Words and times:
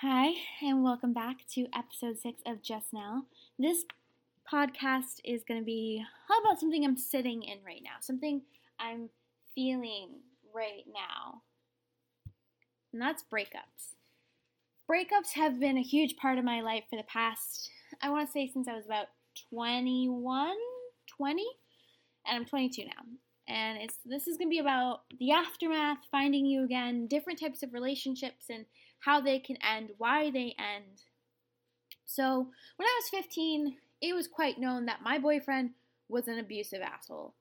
Hi, 0.00 0.34
and 0.60 0.84
welcome 0.84 1.14
back 1.14 1.38
to 1.54 1.68
episode 1.74 2.18
six 2.18 2.42
of 2.44 2.60
Just 2.60 2.92
Now. 2.92 3.24
This 3.58 3.86
podcast 4.52 5.20
is 5.24 5.42
going 5.42 5.58
to 5.58 5.64
be 5.64 6.04
all 6.30 6.38
about 6.42 6.60
something 6.60 6.84
I'm 6.84 6.98
sitting 6.98 7.42
in 7.42 7.60
right 7.64 7.80
now, 7.82 7.96
something 8.00 8.42
I'm 8.78 9.08
feeling 9.54 10.10
right 10.54 10.84
now, 10.86 11.40
and 12.92 13.00
that's 13.00 13.24
breakups. 13.32 13.94
Breakups 14.86 15.32
have 15.34 15.58
been 15.58 15.78
a 15.78 15.82
huge 15.82 16.16
part 16.18 16.36
of 16.36 16.44
my 16.44 16.60
life 16.60 16.84
for 16.90 16.96
the 16.96 17.02
past, 17.04 17.70
I 18.02 18.10
want 18.10 18.26
to 18.28 18.32
say, 18.32 18.50
since 18.52 18.68
I 18.68 18.74
was 18.74 18.84
about 18.84 19.06
21, 19.48 20.56
20, 21.08 21.42
and 22.26 22.36
I'm 22.36 22.44
22 22.44 22.84
now. 22.84 22.90
And 23.48 23.78
it's 23.78 23.96
this 24.04 24.26
is 24.26 24.36
going 24.36 24.48
to 24.48 24.54
be 24.54 24.58
about 24.58 25.04
the 25.18 25.30
aftermath, 25.30 26.00
finding 26.10 26.44
you 26.44 26.64
again, 26.64 27.06
different 27.06 27.40
types 27.40 27.62
of 27.62 27.72
relationships, 27.72 28.50
and 28.50 28.66
how 29.06 29.20
they 29.20 29.38
can 29.38 29.56
end, 29.62 29.90
why 29.98 30.30
they 30.32 30.54
end. 30.58 31.04
So, 32.04 32.48
when 32.76 32.86
I 32.86 33.00
was 33.00 33.08
15, 33.22 33.76
it 34.02 34.14
was 34.14 34.26
quite 34.26 34.58
known 34.58 34.86
that 34.86 35.02
my 35.02 35.18
boyfriend 35.18 35.70
was 36.08 36.26
an 36.26 36.40
abusive 36.40 36.82
asshole. 36.82 37.34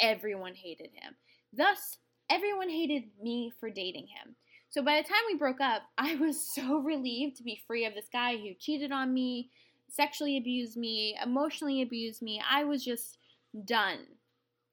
Everyone 0.00 0.54
hated 0.54 0.90
him. 0.92 1.14
Thus, 1.56 1.98
everyone 2.28 2.68
hated 2.68 3.04
me 3.22 3.52
for 3.60 3.70
dating 3.70 4.08
him. 4.08 4.34
So, 4.70 4.82
by 4.82 5.00
the 5.00 5.08
time 5.08 5.22
we 5.28 5.38
broke 5.38 5.60
up, 5.60 5.82
I 5.98 6.16
was 6.16 6.44
so 6.52 6.78
relieved 6.78 7.36
to 7.36 7.44
be 7.44 7.62
free 7.66 7.86
of 7.86 7.94
this 7.94 8.08
guy 8.12 8.36
who 8.36 8.54
cheated 8.58 8.90
on 8.90 9.14
me, 9.14 9.50
sexually 9.88 10.36
abused 10.36 10.76
me, 10.76 11.16
emotionally 11.22 11.80
abused 11.80 12.22
me. 12.22 12.42
I 12.50 12.64
was 12.64 12.84
just 12.84 13.18
done. 13.64 14.00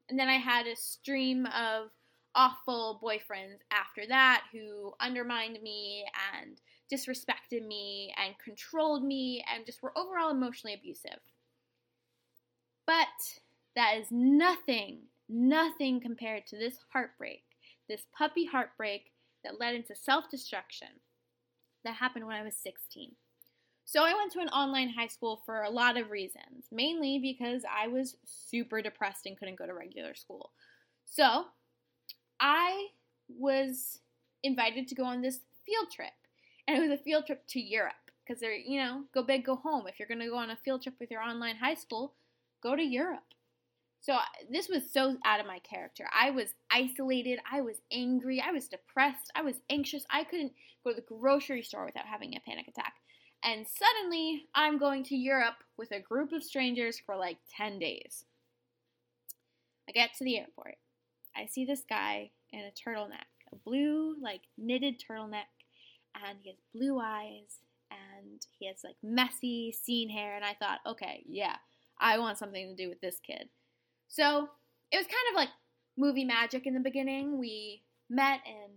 And 0.10 0.18
then 0.18 0.28
I 0.28 0.38
had 0.38 0.66
a 0.66 0.76
stream 0.76 1.46
of 1.46 1.92
awful 2.36 3.00
boyfriends 3.04 3.60
after 3.72 4.06
that 4.08 4.44
who 4.52 4.94
undermined 5.00 5.62
me 5.62 6.06
and 6.34 6.62
disrespected 6.92 7.66
me 7.66 8.14
and 8.24 8.36
controlled 8.44 9.04
me 9.04 9.44
and 9.54 9.66
just 9.66 9.82
were 9.82 9.98
overall 9.98 10.30
emotionally 10.30 10.74
abusive. 10.74 11.20
But 12.86 13.40
that 13.76 13.98
is 13.98 14.08
nothing, 14.12 15.04
nothing 15.28 16.00
compared 16.00 16.46
to 16.48 16.58
this 16.58 16.78
heartbreak, 16.94 17.44
this 17.90 18.06
puppy 18.16 18.46
heartbreak 18.46 19.12
that 19.44 19.60
led 19.60 19.76
into 19.76 19.96
self 19.96 20.30
destruction 20.30 20.88
that 21.84 21.96
happened 21.96 22.28
when 22.28 22.36
I 22.36 22.44
was 22.44 22.56
16. 22.56 23.12
So 23.86 24.04
I 24.04 24.16
went 24.16 24.32
to 24.34 24.40
an 24.40 24.50
online 24.50 24.90
high 24.90 25.08
school 25.08 25.42
for 25.46 25.62
a 25.62 25.70
lot 25.70 25.98
of 25.98 26.10
reasons, 26.10 26.66
mainly 26.72 27.20
because 27.20 27.64
I 27.72 27.88
was 27.88 28.18
super 28.26 28.82
depressed 28.82 29.28
and 29.28 29.38
couldn't 29.38 29.60
go 29.60 29.68
to 29.68 29.74
regular 29.74 30.16
school. 30.16 30.52
So 31.06 31.46
I 32.40 32.88
was 33.28 34.00
invited 34.44 34.88
to 34.90 34.96
go 34.96 35.04
on 35.04 35.22
this 35.22 35.40
field 35.66 35.92
trip, 35.92 36.14
and 36.68 36.78
it 36.78 36.88
was 36.88 37.00
a 37.00 37.04
field 37.04 37.26
trip 37.26 37.44
to 37.50 37.60
Europe 37.60 37.94
because 38.26 38.42
they're, 38.42 38.56
you 38.56 38.80
know, 38.80 39.04
go 39.14 39.24
big, 39.24 39.46
go 39.46 39.56
home. 39.56 39.88
If 39.88 40.00
you're 40.00 40.08
going 40.08 40.20
to 40.20 40.28
go 40.28 40.38
on 40.38 40.50
a 40.50 40.56
field 40.56 40.84
trip 40.84 40.96
with 41.00 41.12
your 41.12 41.22
online 41.22 41.58
high 41.58 41.76
school, 41.76 42.14
go 42.62 42.76
to 42.76 42.84
Europe. 42.84 43.24
So 44.02 44.18
this 44.52 44.70
was 44.70 44.84
so 44.92 45.18
out 45.26 45.40
of 45.40 45.48
my 45.48 45.60
character. 45.60 46.08
I 46.14 46.30
was 46.30 46.54
isolated. 46.72 47.40
I 47.52 47.62
was 47.62 47.78
angry. 47.92 48.40
I 48.40 48.52
was 48.52 48.68
depressed. 48.68 49.32
I 49.36 49.42
was 49.42 49.56
anxious. 49.70 50.06
I 50.12 50.24
couldn't 50.24 50.54
go 50.84 50.92
to 50.92 50.96
the 50.96 51.02
grocery 51.02 51.64
store 51.64 51.86
without 51.86 52.06
having 52.06 52.36
a 52.36 52.40
panic 52.40 52.68
attack. 52.68 52.94
And 53.44 53.66
suddenly, 53.68 54.46
I'm 54.54 54.78
going 54.78 55.04
to 55.06 55.16
Europe 55.16 55.56
with 55.78 55.92
a 55.92 56.00
group 56.00 56.34
of 56.34 56.44
strangers 56.44 57.00
for 57.04 57.16
like 57.16 57.38
10 57.58 57.80
days. 57.80 58.26
I 59.90 59.92
get 59.92 60.14
to 60.18 60.24
the 60.24 60.38
airport. 60.38 60.76
I 61.36 61.46
see 61.48 61.66
this 61.66 61.84
guy 61.88 62.32
in 62.52 62.62
a 62.62 62.72
turtleneck, 62.72 63.30
a 63.52 63.56
blue, 63.58 64.16
like 64.22 64.42
knitted 64.58 65.02
turtleneck, 65.02 65.52
and 66.16 66.40
he 66.42 66.50
has 66.50 66.60
blue 66.74 67.00
eyes 67.00 67.60
and 67.92 68.42
he 68.58 68.68
has 68.68 68.78
like 68.84 68.96
messy, 69.04 69.72
seen 69.72 70.10
hair. 70.10 70.36
And 70.36 70.46
I 70.46 70.54
thought, 70.54 70.80
okay, 70.88 71.24
yeah, 71.28 71.58
I 72.00 72.20
want 72.20 72.38
something 72.38 72.70
to 72.70 72.84
do 72.84 72.90
with 72.90 73.02
this 73.02 73.20
kid. 73.26 73.50
So 74.08 74.50
it 74.92 74.98
was 74.98 75.08
kind 75.08 75.18
of 75.32 75.36
like 75.36 75.50
movie 75.98 76.26
magic 76.26 76.66
in 76.66 76.74
the 76.74 76.80
beginning. 76.80 77.38
We 77.38 77.84
met 78.10 78.40
and 78.46 78.74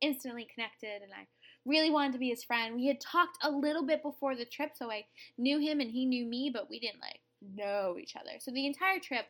instantly 0.00 0.46
connected, 0.52 1.02
and 1.02 1.12
I 1.12 1.26
really 1.64 1.90
wanted 1.90 2.12
to 2.12 2.18
be 2.18 2.28
his 2.28 2.44
friend. 2.44 2.74
We 2.74 2.86
had 2.86 3.00
talked 3.00 3.38
a 3.42 3.50
little 3.50 3.84
bit 3.84 4.02
before 4.02 4.36
the 4.36 4.44
trip, 4.44 4.72
so 4.74 4.90
I 4.90 5.06
knew 5.38 5.58
him 5.58 5.80
and 5.80 5.90
he 5.90 6.04
knew 6.04 6.26
me, 6.26 6.50
but 6.52 6.68
we 6.68 6.78
didn't 6.78 7.00
like 7.00 7.20
know 7.54 7.96
each 8.00 8.16
other. 8.16 8.38
So 8.38 8.50
the 8.50 8.66
entire 8.66 8.98
trip, 8.98 9.26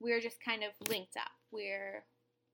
we 0.00 0.12
were 0.12 0.20
just 0.20 0.42
kind 0.42 0.62
of 0.62 0.70
linked 0.88 1.16
up. 1.16 1.32
We're 1.54 2.04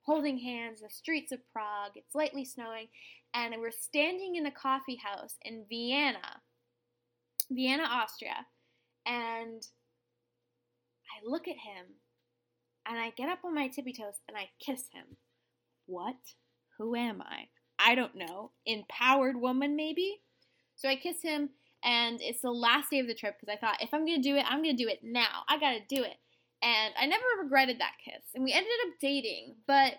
holding 0.03 0.39
hands 0.39 0.83
the 0.83 0.91
streets 0.91 1.33
of 1.33 1.39
Prague. 1.53 1.93
It's 1.95 2.15
lightly 2.15 2.45
snowing, 2.45 2.89
and 3.33 3.55
we're 3.59 3.71
standing 3.71 4.37
in 4.37 4.45
a 4.45 4.51
coffee 4.51 5.01
house 5.03 5.37
in 5.43 5.65
Vienna, 5.71 6.43
Vienna, 7.51 7.85
Austria, 7.85 8.47
and 9.07 9.67
I 11.09 11.25
look 11.25 11.49
at 11.49 11.57
him 11.57 11.87
and 12.87 12.99
I 12.99 13.11
get 13.17 13.29
up 13.29 13.41
on 13.45 13.55
my 13.55 13.69
tippy 13.69 13.93
toes 13.93 14.21
and 14.29 14.37
I 14.37 14.51
kiss 14.65 14.85
him. 14.93 15.17
What? 15.87 16.17
Who 16.79 16.95
am 16.95 17.23
I? 17.23 17.49
I 17.79 17.95
don't 17.95 18.15
know. 18.15 18.53
Empowered 18.67 19.41
woman, 19.41 19.77
maybe? 19.77 20.21
So 20.77 20.89
I 20.89 20.97
kiss 20.97 21.23
him, 21.23 21.51
and 21.83 22.21
it's 22.21 22.43
the 22.43 22.51
last 22.51 22.91
day 22.91 23.01
of 23.01 23.07
the 23.07 23.15
trip 23.15 23.37
because 23.41 23.55
I 23.55 23.59
thought 23.59 23.83
if 23.83 23.91
I'm 23.93 24.05
gonna 24.05 24.23
do 24.23 24.37
it, 24.37 24.45
I'm 24.47 24.63
gonna 24.63 24.75
do 24.75 24.89
it 24.89 25.01
now. 25.03 25.45
I 25.49 25.59
gotta 25.59 25.81
do 25.89 26.03
it. 26.03 26.17
And 26.63 26.95
I 27.01 27.07
never 27.07 27.25
regretted 27.43 27.81
that 27.81 27.95
kiss. 28.05 28.23
And 28.35 28.45
we 28.45 28.53
ended 28.53 28.73
up 28.87 28.95
dating, 29.01 29.57
but 29.67 29.95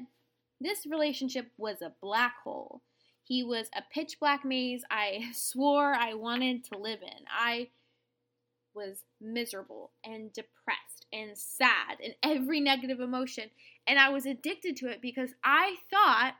this 0.60 0.86
relationship 0.86 1.48
was 1.58 1.82
a 1.82 1.94
black 2.02 2.36
hole. 2.44 2.82
He 3.24 3.44
was 3.44 3.68
a 3.76 3.82
pitch 3.94 4.18
black 4.20 4.46
maze 4.46 4.84
I 4.92 5.30
swore 5.34 5.94
I 5.94 6.14
wanted 6.14 6.64
to 6.66 6.78
live 6.78 7.02
in. 7.02 7.26
I 7.30 7.70
was 8.74 9.04
miserable 9.20 9.92
and 10.04 10.32
depressed 10.32 11.06
and 11.12 11.38
sad 11.38 11.98
and 12.04 12.16
every 12.24 12.60
negative 12.60 13.00
emotion. 13.00 13.50
And 13.88 14.00
I 14.00 14.10
was 14.10 14.26
addicted 14.26 14.78
to 14.78 14.88
it 14.88 15.02
because 15.02 15.32
I 15.44 15.76
thought 15.90 16.36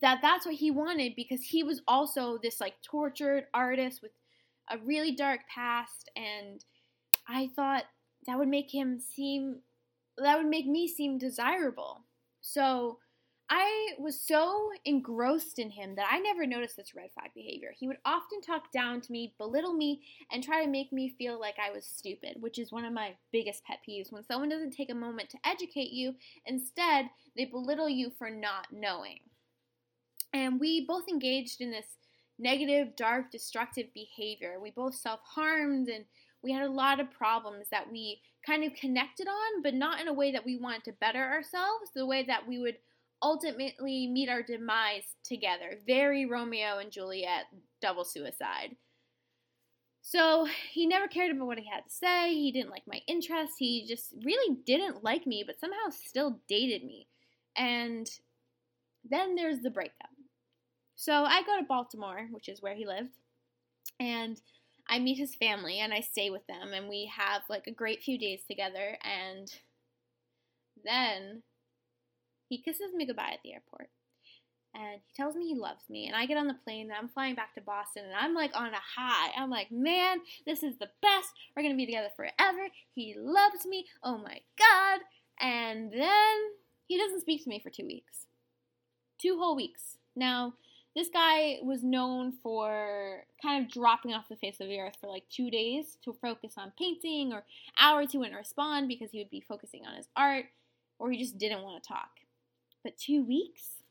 that 0.00 0.20
that's 0.22 0.46
what 0.46 0.56
he 0.56 0.70
wanted 0.70 1.16
because 1.16 1.42
he 1.42 1.62
was 1.62 1.80
also 1.88 2.38
this 2.42 2.60
like 2.60 2.74
tortured 2.82 3.46
artist 3.54 4.02
with 4.02 4.12
a 4.70 4.78
really 4.78 5.12
dark 5.12 5.40
past 5.52 6.10
and 6.16 6.64
I 7.28 7.48
thought 7.56 7.84
that 8.26 8.38
would 8.38 8.48
make 8.48 8.72
him 8.72 8.98
seem 8.98 9.60
that 10.18 10.38
would 10.38 10.46
make 10.46 10.66
me 10.66 10.88
seem 10.88 11.18
desirable. 11.18 12.04
So 12.40 12.98
I 13.48 13.90
was 13.98 14.20
so 14.20 14.70
engrossed 14.84 15.60
in 15.60 15.70
him 15.70 15.94
that 15.94 16.08
I 16.10 16.18
never 16.18 16.46
noticed 16.46 16.76
this 16.76 16.96
red 16.96 17.10
flag 17.12 17.30
behavior. 17.34 17.72
He 17.78 17.86
would 17.86 17.98
often 18.04 18.40
talk 18.40 18.72
down 18.72 19.00
to 19.02 19.12
me, 19.12 19.34
belittle 19.38 19.72
me, 19.72 20.02
and 20.32 20.42
try 20.42 20.64
to 20.64 20.70
make 20.70 20.92
me 20.92 21.14
feel 21.16 21.38
like 21.38 21.54
I 21.64 21.70
was 21.70 21.86
stupid, 21.86 22.38
which 22.40 22.58
is 22.58 22.72
one 22.72 22.84
of 22.84 22.92
my 22.92 23.14
biggest 23.30 23.62
pet 23.64 23.78
peeves. 23.88 24.10
When 24.10 24.24
someone 24.24 24.48
doesn't 24.48 24.72
take 24.72 24.90
a 24.90 24.94
moment 24.94 25.30
to 25.30 25.38
educate 25.44 25.92
you, 25.92 26.14
instead, 26.44 27.08
they 27.36 27.44
belittle 27.44 27.88
you 27.88 28.10
for 28.18 28.30
not 28.30 28.66
knowing. 28.72 29.20
And 30.32 30.58
we 30.58 30.84
both 30.84 31.08
engaged 31.08 31.60
in 31.60 31.70
this 31.70 31.86
negative, 32.40 32.96
dark, 32.96 33.30
destructive 33.30 33.86
behavior. 33.94 34.58
We 34.60 34.72
both 34.72 34.96
self 34.96 35.20
harmed 35.24 35.88
and 35.88 36.04
we 36.42 36.52
had 36.52 36.62
a 36.62 36.70
lot 36.70 37.00
of 37.00 37.10
problems 37.10 37.66
that 37.70 37.90
we 37.90 38.20
kind 38.46 38.64
of 38.64 38.74
connected 38.74 39.26
on, 39.26 39.62
but 39.62 39.74
not 39.74 40.00
in 40.00 40.08
a 40.08 40.12
way 40.12 40.32
that 40.32 40.44
we 40.44 40.56
wanted 40.56 40.84
to 40.84 40.92
better 40.92 41.22
ourselves, 41.22 41.90
the 41.94 42.06
way 42.06 42.24
that 42.24 42.46
we 42.46 42.58
would 42.58 42.76
ultimately 43.22 44.06
meet 44.06 44.28
our 44.28 44.42
demise 44.42 45.16
together. 45.24 45.78
Very 45.86 46.26
Romeo 46.26 46.78
and 46.78 46.92
Juliet 46.92 47.46
double 47.80 48.04
suicide. 48.04 48.76
So 50.02 50.46
he 50.70 50.86
never 50.86 51.08
cared 51.08 51.34
about 51.34 51.48
what 51.48 51.58
he 51.58 51.68
had 51.68 51.82
to 51.84 51.90
say. 51.90 52.32
He 52.32 52.52
didn't 52.52 52.70
like 52.70 52.84
my 52.86 53.00
interests. 53.08 53.56
He 53.58 53.86
just 53.88 54.14
really 54.24 54.56
didn't 54.64 55.02
like 55.02 55.26
me, 55.26 55.42
but 55.44 55.58
somehow 55.58 55.90
still 55.90 56.38
dated 56.48 56.84
me. 56.84 57.08
And 57.56 58.08
then 59.08 59.34
there's 59.34 59.60
the 59.60 59.70
breakup. 59.70 60.10
So 60.94 61.24
I 61.24 61.42
go 61.42 61.58
to 61.58 61.66
Baltimore, 61.66 62.28
which 62.30 62.48
is 62.48 62.62
where 62.62 62.74
he 62.74 62.86
lived, 62.86 63.18
and 63.98 64.40
I 64.88 64.98
meet 64.98 65.18
his 65.18 65.34
family 65.34 65.80
and 65.80 65.92
I 65.92 66.00
stay 66.00 66.30
with 66.30 66.46
them 66.46 66.72
and 66.72 66.88
we 66.88 67.10
have 67.16 67.42
like 67.48 67.66
a 67.66 67.72
great 67.72 68.02
few 68.02 68.18
days 68.18 68.40
together 68.48 68.98
and 69.02 69.52
then 70.84 71.42
he 72.48 72.62
kisses 72.62 72.94
me 72.94 73.06
goodbye 73.06 73.32
at 73.32 73.40
the 73.42 73.52
airport. 73.52 73.88
And 74.74 75.00
he 75.06 75.12
tells 75.14 75.34
me 75.34 75.48
he 75.48 75.58
loves 75.58 75.88
me. 75.88 76.06
And 76.06 76.14
I 76.14 76.26
get 76.26 76.36
on 76.36 76.48
the 76.48 76.54
plane 76.62 76.90
and 76.90 76.92
I'm 76.92 77.08
flying 77.08 77.34
back 77.34 77.54
to 77.54 77.62
Boston 77.62 78.04
and 78.04 78.14
I'm 78.14 78.34
like 78.34 78.52
on 78.54 78.74
a 78.74 78.76
high. 78.96 79.30
I'm 79.36 79.48
like, 79.48 79.72
man, 79.72 80.18
this 80.44 80.62
is 80.62 80.76
the 80.78 80.90
best. 81.00 81.32
We're 81.56 81.62
to 81.68 81.74
be 81.74 81.86
together 81.86 82.10
forever. 82.14 82.68
He 82.94 83.14
loves 83.18 83.64
me. 83.66 83.86
Oh 84.02 84.18
my 84.18 84.40
God. 84.58 85.00
And 85.40 85.90
then 85.90 86.36
he 86.86 86.98
doesn't 86.98 87.22
speak 87.22 87.42
to 87.44 87.48
me 87.48 87.58
for 87.58 87.70
two 87.70 87.86
weeks. 87.86 88.26
Two 89.18 89.38
whole 89.38 89.56
weeks. 89.56 89.96
Now, 90.14 90.54
this 90.96 91.08
guy 91.10 91.58
was 91.62 91.84
known 91.84 92.32
for 92.42 93.24
kind 93.42 93.64
of 93.64 93.70
dropping 93.72 94.14
off 94.14 94.28
the 94.28 94.36
face 94.36 94.60
of 94.60 94.68
the 94.68 94.80
earth 94.80 94.96
for 95.00 95.08
like 95.08 95.24
two 95.30 95.50
days 95.50 95.98
to 96.04 96.14
focus 96.14 96.54
on 96.58 96.72
painting, 96.78 97.32
or 97.32 97.44
hours 97.78 98.12
he 98.12 98.18
wouldn't 98.18 98.36
respond 98.36 98.88
because 98.88 99.12
he 99.12 99.18
would 99.18 99.30
be 99.30 99.40
focusing 99.46 99.86
on 99.86 99.96
his 99.96 100.08
art, 100.16 100.46
or 100.98 101.10
he 101.12 101.18
just 101.18 101.38
didn't 101.38 101.62
want 101.62 101.82
to 101.82 101.88
talk. 101.88 102.10
But 102.82 102.98
two 102.98 103.24
weeks? 103.24 103.82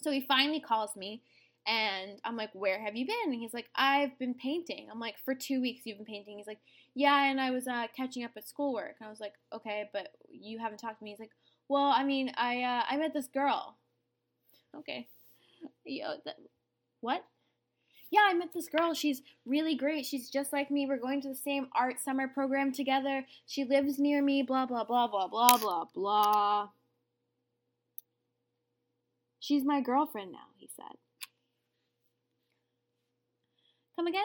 So 0.00 0.10
he 0.10 0.20
finally 0.20 0.60
calls 0.60 0.96
me 0.96 1.22
And 1.66 2.20
I'm 2.24 2.36
like, 2.36 2.50
where 2.52 2.78
have 2.78 2.94
you 2.96 3.06
been? 3.06 3.32
And 3.32 3.34
he's 3.34 3.54
like, 3.54 3.68
I've 3.74 4.18
been 4.18 4.34
painting. 4.34 4.88
I'm 4.90 5.00
like, 5.00 5.16
for 5.24 5.34
two 5.34 5.60
weeks 5.62 5.82
you've 5.84 5.96
been 5.98 6.06
painting. 6.06 6.36
He's 6.36 6.46
like, 6.46 6.60
yeah, 6.94 7.24
and 7.24 7.40
I 7.40 7.50
was 7.50 7.66
uh, 7.66 7.86
catching 7.96 8.24
up 8.24 8.32
at 8.36 8.46
schoolwork. 8.46 8.96
And 9.00 9.06
I 9.06 9.10
was 9.10 9.20
like, 9.20 9.34
okay, 9.52 9.88
but 9.92 10.08
you 10.30 10.58
haven't 10.58 10.78
talked 10.78 10.98
to 10.98 11.04
me. 11.04 11.10
He's 11.10 11.20
like, 11.20 11.30
well, 11.68 11.84
I 11.84 12.04
mean, 12.04 12.32
I 12.36 12.62
uh, 12.62 12.82
I 12.90 12.96
met 12.98 13.14
this 13.14 13.28
girl. 13.28 13.76
Okay. 14.76 15.08
Yo, 15.84 16.14
that, 16.24 16.36
what? 17.00 17.24
Yeah, 18.10 18.20
I 18.28 18.34
met 18.34 18.52
this 18.52 18.68
girl. 18.68 18.94
She's 18.94 19.22
really 19.44 19.74
great. 19.74 20.06
She's 20.06 20.30
just 20.30 20.52
like 20.52 20.70
me. 20.70 20.86
We're 20.86 20.98
going 20.98 21.20
to 21.22 21.28
the 21.28 21.34
same 21.34 21.68
art 21.74 21.96
summer 21.98 22.28
program 22.28 22.72
together. 22.72 23.26
She 23.46 23.64
lives 23.64 23.98
near 23.98 24.22
me. 24.22 24.42
Blah 24.42 24.66
blah 24.66 24.84
blah 24.84 25.08
blah 25.08 25.26
blah 25.26 25.56
blah 25.56 25.84
blah. 25.92 26.68
She's 29.40 29.64
my 29.64 29.80
girlfriend 29.80 30.32
now, 30.32 30.46
he 30.56 30.68
said. 30.74 30.96
Come 33.96 34.06
again? 34.06 34.22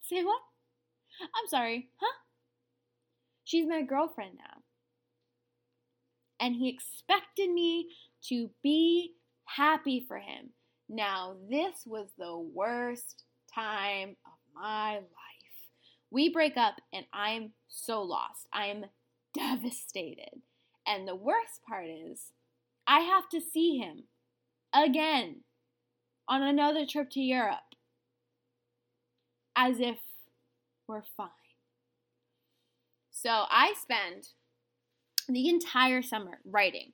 Say 0.00 0.22
what? 0.22 0.40
I'm 1.20 1.48
sorry, 1.48 1.88
huh? 1.96 2.18
She's 3.44 3.66
my 3.66 3.82
girlfriend 3.82 4.36
now. 4.36 4.62
And 6.38 6.54
he 6.56 6.68
expected 6.68 7.50
me 7.50 7.88
to 8.28 8.50
be 8.62 9.14
happy 9.44 10.04
for 10.06 10.18
him. 10.18 10.50
Now, 10.88 11.36
this 11.50 11.84
was 11.86 12.08
the 12.18 12.36
worst 12.36 13.24
time 13.54 14.16
of 14.26 14.32
my 14.54 14.94
life. 14.94 15.04
We 16.10 16.28
break 16.28 16.56
up, 16.56 16.74
and 16.92 17.06
I'm 17.12 17.52
so 17.68 18.02
lost. 18.02 18.46
I 18.52 18.66
am 18.66 18.84
devastated. 19.34 20.42
And 20.86 21.08
the 21.08 21.16
worst 21.16 21.60
part 21.66 21.86
is, 21.86 22.32
I 22.86 23.00
have 23.00 23.28
to 23.30 23.40
see 23.40 23.78
him 23.78 24.04
again 24.74 25.40
on 26.28 26.42
another 26.42 26.86
trip 26.86 27.10
to 27.10 27.20
Europe 27.20 27.58
as 29.56 29.80
if 29.80 29.98
we're 30.86 31.04
fine. 31.16 31.28
So 33.10 33.44
I 33.50 33.74
spend 33.80 34.28
the 35.28 35.48
entire 35.48 36.02
summer 36.02 36.40
writing, 36.44 36.92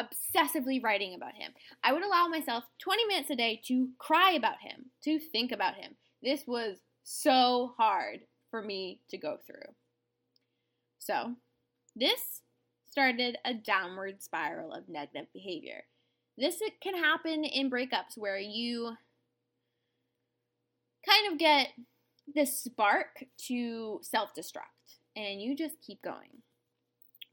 obsessively 0.00 0.82
writing 0.82 1.14
about 1.14 1.34
him. 1.34 1.52
I 1.84 1.92
would 1.92 2.02
allow 2.02 2.28
myself 2.28 2.64
20 2.80 3.06
minutes 3.06 3.30
a 3.30 3.36
day 3.36 3.60
to 3.66 3.88
cry 3.98 4.32
about 4.32 4.60
him, 4.60 4.86
to 5.04 5.18
think 5.18 5.52
about 5.52 5.74
him. 5.74 5.96
This 6.22 6.44
was 6.46 6.78
so 7.02 7.74
hard 7.76 8.20
for 8.50 8.62
me 8.62 9.00
to 9.10 9.18
go 9.18 9.38
through. 9.46 9.74
So, 10.98 11.34
this 11.96 12.42
started 12.90 13.38
a 13.44 13.54
downward 13.54 14.22
spiral 14.22 14.72
of 14.72 14.88
negative 14.88 15.26
behavior. 15.32 15.84
This 16.36 16.60
can 16.82 16.94
happen 16.94 17.44
in 17.44 17.70
breakups 17.70 18.16
where 18.16 18.38
you 18.38 18.96
kind 21.06 21.32
of 21.32 21.38
get 21.38 21.68
this 22.34 22.58
spark 22.58 23.24
to 23.46 24.00
self 24.02 24.30
destruct 24.34 24.98
and 25.16 25.40
you 25.40 25.56
just 25.56 25.76
keep 25.80 26.02
going. 26.02 26.42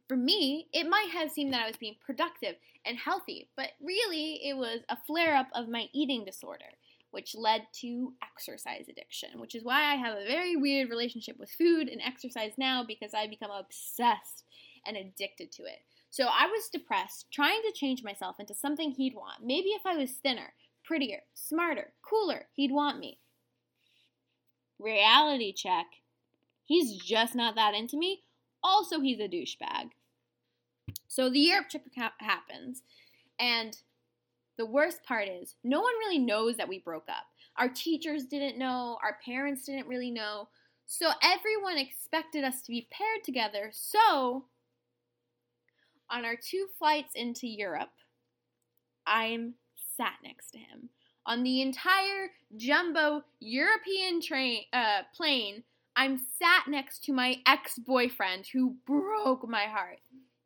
For 0.08 0.16
me, 0.16 0.68
it 0.72 0.88
might 0.90 1.10
have 1.12 1.32
seemed 1.32 1.54
that 1.54 1.64
I 1.64 1.68
was 1.68 1.76
being 1.78 1.98
productive 2.06 2.56
and 2.86 2.98
healthy, 2.98 3.50
but 3.58 3.72
really 3.82 4.40
it 4.48 4.56
was 4.56 4.80
a 4.88 4.98
flare 5.06 5.36
up 5.36 5.48
of 5.54 5.68
my 5.68 5.90
eating 5.94 6.24
disorder, 6.24 6.78
which 7.12 7.36
led 7.36 7.68
to 7.82 8.14
exercise 8.24 8.86
addiction, 8.90 9.40
which 9.40 9.54
is 9.54 9.66
why 9.66 9.84
I 9.84 9.96
have 9.96 10.18
a 10.18 10.26
very 10.26 10.56
weird 10.56 10.90
relationship 10.90 11.38
with 11.38 11.52
food 11.52 11.90
and 11.90 12.02
exercise 12.02 12.54
now 12.58 12.86
because 12.88 13.14
I 13.14 13.28
become 13.28 13.52
obsessed 13.52 14.46
and 14.86 14.96
addicted 14.96 15.52
to 15.54 15.64
it. 15.64 15.80
So 16.10 16.26
I 16.26 16.48
was 16.48 16.70
depressed, 16.70 17.28
trying 17.30 17.62
to 17.64 17.74
change 17.74 18.02
myself 18.02 18.40
into 18.40 18.54
something 18.54 18.92
he'd 18.92 19.14
want. 19.14 19.44
Maybe 19.44 19.70
if 19.70 19.86
I 19.86 19.98
was 19.98 20.12
thinner, 20.12 20.54
prettier, 20.86 21.24
smarter, 21.34 21.92
cooler, 22.02 22.48
he'd 22.54 22.72
want 22.72 22.98
me. 23.00 23.20
Reality 24.80 25.52
check. 25.52 25.88
He's 26.64 26.96
just 26.96 27.36
not 27.36 27.56
that 27.56 27.74
into 27.74 27.98
me. 27.98 28.24
Also, 28.64 29.02
he's 29.02 29.20
a 29.20 29.28
douchebag. 29.28 29.90
So 31.18 31.32
the 31.32 31.40
Europe 31.40 31.68
trip 31.72 31.82
ha- 31.98 32.14
happens, 32.20 32.84
and 33.40 33.76
the 34.56 34.68
worst 34.68 35.04
part 35.04 35.28
is 35.28 35.56
no 35.64 35.82
one 35.82 35.94
really 35.98 36.20
knows 36.20 36.58
that 36.58 36.70
we 36.70 36.78
broke 36.78 37.10
up. 37.10 37.26
Our 37.58 37.70
teachers 37.70 38.26
didn't 38.26 38.60
know, 38.60 39.00
our 39.02 39.18
parents 39.26 39.66
didn't 39.66 39.88
really 39.88 40.12
know. 40.12 40.50
So 40.86 41.10
everyone 41.24 41.80
expected 41.80 42.44
us 42.44 42.62
to 42.62 42.70
be 42.70 42.88
paired 42.92 43.24
together. 43.24 43.72
So 43.74 44.46
on 46.08 46.24
our 46.24 46.36
two 46.36 46.68
flights 46.78 47.14
into 47.16 47.48
Europe, 47.48 47.90
I'm 49.08 49.56
sat 49.98 50.18
next 50.24 50.52
to 50.52 50.60
him. 50.60 50.90
On 51.26 51.42
the 51.42 51.64
entire 51.64 52.30
jumbo 52.56 53.24
European 53.40 54.22
train 54.22 54.66
uh, 54.72 55.02
plane, 55.16 55.64
I'm 55.96 56.20
sat 56.38 56.68
next 56.68 57.04
to 57.06 57.12
my 57.12 57.38
ex-boyfriend 57.48 58.46
who 58.54 58.76
broke 58.86 59.50
my 59.50 59.64
heart. 59.64 59.98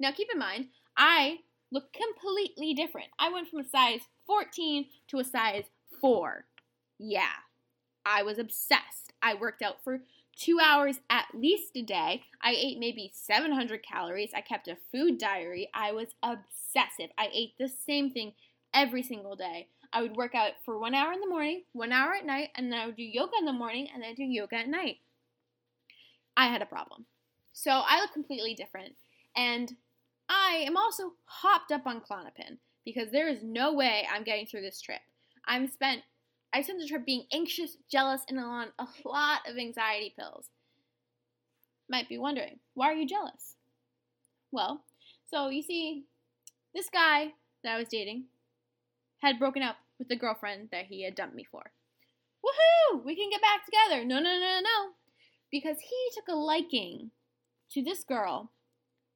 Now 0.01 0.12
keep 0.12 0.30
in 0.33 0.39
mind, 0.39 0.69
I 0.98 1.42
look 1.71 1.94
completely 1.94 2.74
different. 2.74 3.09
I 3.19 3.31
went 3.31 3.48
from 3.48 3.59
a 3.59 3.69
size 3.69 4.01
14 4.25 4.88
to 5.09 5.19
a 5.19 5.24
size 5.24 5.65
4. 6.01 6.45
Yeah. 6.98 7.30
I 8.03 8.24
was 8.24 8.39
obsessed. 8.39 9.13
I 9.21 9.36
worked 9.36 9.62
out 9.62 9.83
for 9.83 10.00
two 10.36 10.57
hours 10.59 11.00
at 11.12 11.27
least 11.36 11.77
a 11.77 11.83
day. 11.83 12.24
I 12.42 12.56
ate 12.57 12.80
maybe 12.80 13.12
700 13.13 13.83
calories. 13.83 14.31
I 14.36 14.42
kept 14.42 14.68
a 14.68 14.77
food 14.92 15.19
diary. 15.19 15.69
I 15.71 15.92
was 15.92 16.07
obsessive. 16.24 17.12
I 17.15 17.30
ate 17.31 17.53
the 17.59 17.69
same 17.69 18.09
thing 18.09 18.33
every 18.74 19.03
single 19.03 19.36
day. 19.36 19.68
I 19.94 20.01
would 20.01 20.15
work 20.15 20.33
out 20.33 20.53
for 20.65 20.80
one 20.80 20.95
hour 20.95 21.13
in 21.13 21.19
the 21.19 21.27
morning, 21.27 21.63
one 21.74 21.92
hour 21.92 22.15
at 22.15 22.25
night, 22.25 22.50
and 22.56 22.71
then 22.71 22.80
I 22.80 22.88
would 22.88 22.95
do 22.95 23.03
yoga 23.03 23.33
in 23.38 23.45
the 23.45 23.53
morning 23.53 23.88
and 23.94 24.01
then 24.01 24.15
do 24.15 24.24
yoga 24.24 24.56
at 24.56 24.68
night. 24.68 24.98
I 26.36 26.48
had 26.48 26.63
a 26.63 26.65
problem. 26.65 27.06
So 27.53 27.69
I 27.69 28.00
look 28.00 28.13
completely 28.13 28.56
different. 28.56 28.95
And 29.36 29.71
I 30.29 30.63
am 30.65 30.77
also 30.77 31.13
hopped 31.25 31.71
up 31.71 31.85
on 31.85 32.01
Klonopin 32.01 32.57
because 32.85 33.12
there 33.12 33.27
is 33.27 33.44
no 33.44 33.73
way 33.73 34.07
I'm 34.12 34.23
getting 34.23 34.45
through 34.45 34.62
this 34.62 34.81
trip. 34.81 35.01
I'm 35.45 35.68
spent 35.68 36.01
I 36.53 36.62
spent 36.62 36.79
the 36.79 36.88
trip 36.88 37.06
being 37.06 37.25
anxious, 37.31 37.77
jealous, 37.89 38.23
and 38.27 38.38
on 38.38 38.68
a 38.77 38.85
lot 39.06 39.41
of 39.47 39.57
anxiety 39.57 40.13
pills. 40.18 40.47
Might 41.89 42.09
be 42.09 42.18
wondering, 42.18 42.59
why 42.73 42.88
are 42.88 42.95
you 42.95 43.07
jealous? 43.07 43.56
Well, 44.51 44.83
so 45.29 45.47
you 45.47 45.63
see, 45.63 46.03
this 46.75 46.89
guy 46.89 47.33
that 47.63 47.75
I 47.75 47.77
was 47.77 47.88
dating 47.88 48.25
had 49.19 49.39
broken 49.39 49.63
up 49.63 49.77
with 49.97 50.09
the 50.09 50.17
girlfriend 50.17 50.69
that 50.71 50.88
he 50.88 51.03
had 51.03 51.15
dumped 51.15 51.35
me 51.35 51.45
for. 51.50 51.71
Woohoo! 52.44 53.03
We 53.05 53.15
can 53.15 53.29
get 53.29 53.41
back 53.41 53.65
together. 53.65 54.03
No, 54.03 54.15
no, 54.15 54.39
no, 54.39 54.60
no. 54.62 54.91
Because 55.51 55.77
he 55.79 56.10
took 56.13 56.27
a 56.27 56.36
liking 56.36 57.12
to 57.72 57.84
this 57.84 58.03
girl 58.03 58.51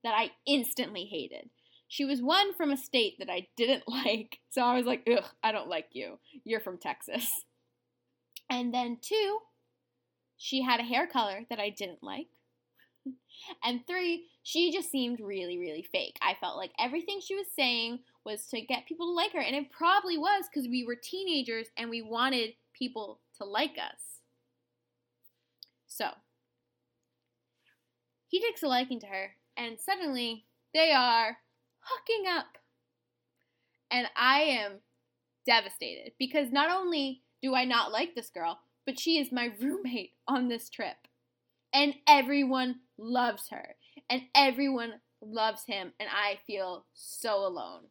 that 0.06 0.14
I 0.16 0.30
instantly 0.46 1.06
hated. 1.06 1.50
She 1.88 2.06
was 2.06 2.22
one 2.22 2.54
from 2.54 2.72
a 2.72 2.78
state 2.78 3.16
that 3.18 3.30
I 3.30 3.48
didn't 3.58 3.84
like, 3.88 4.38
so 4.52 4.62
I 4.62 4.78
was 4.78 4.86
like, 4.86 5.02
ugh, 5.12 5.26
I 5.44 5.52
don't 5.52 5.68
like 5.68 5.88
you. 5.92 6.20
You're 6.46 6.62
from 6.62 6.78
Texas. 6.78 7.30
And 8.48 8.72
then 8.72 9.00
two, 9.02 9.40
she 10.38 10.62
had 10.62 10.80
a 10.80 10.84
hair 10.84 11.08
color 11.08 11.42
that 11.50 11.60
I 11.60 11.72
didn't 11.72 12.04
like. 12.04 12.28
and 13.64 13.82
three, 13.88 14.28
she 14.44 14.72
just 14.72 14.92
seemed 14.92 15.20
really, 15.20 15.58
really 15.58 15.88
fake. 15.92 16.18
I 16.22 16.36
felt 16.40 16.56
like 16.56 16.72
everything 16.80 17.20
she 17.20 17.34
was 17.34 17.48
saying 17.56 18.00
was 18.24 18.46
to 18.48 18.62
get 18.62 18.86
people 18.86 19.08
to 19.08 19.14
like 19.14 19.34
her, 19.34 19.40
and 19.40 19.56
it 19.56 19.72
probably 19.72 20.20
was 20.20 20.46
because 20.48 20.70
we 20.70 20.86
were 20.86 20.96
teenagers 20.96 21.68
and 21.78 21.90
we 21.90 22.04
wanted 22.04 22.52
people 22.78 23.22
to 23.40 23.46
like 23.46 23.78
us. 23.80 24.20
So, 25.88 26.10
he 28.28 28.40
takes 28.40 28.62
a 28.62 28.68
liking 28.68 29.00
to 29.00 29.08
her, 29.08 29.32
and 29.58 29.80
suddenly 29.80 30.46
they 30.74 30.92
are 30.92 31.38
hooking 31.80 32.28
up. 32.28 32.58
And 33.92 34.08
I 34.16 34.42
am 34.42 34.80
devastated 35.46 36.14
because 36.20 36.52
not 36.52 36.72
only 36.72 37.22
do 37.42 37.56
I 37.56 37.66
not 37.66 37.92
like 37.92 38.16
this 38.16 38.30
girl, 38.30 38.60
but 38.86 39.00
she 39.00 39.20
is 39.20 39.32
my 39.32 39.52
roommate 39.62 40.14
on 40.28 40.48
this 40.48 40.70
trip. 40.70 40.98
And 41.74 41.96
everyone 42.08 42.80
loves 42.98 43.50
her. 43.50 43.76
And 44.10 44.24
everyone 44.34 44.94
loves 45.22 45.64
him. 45.66 45.94
And 46.00 46.10
I 46.10 46.40
feel 46.48 46.86
so 46.94 47.46
alone. 47.46 47.82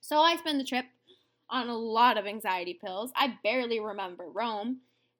So 0.00 0.18
I 0.18 0.36
spend 0.36 0.60
the 0.60 0.64
trip 0.64 0.86
on 1.50 1.68
a 1.68 1.76
lot 1.76 2.16
of 2.16 2.26
anxiety 2.26 2.78
pills. 2.82 3.12
I 3.14 3.38
barely 3.42 3.80
remember 3.80 4.24
Rome. 4.24 4.78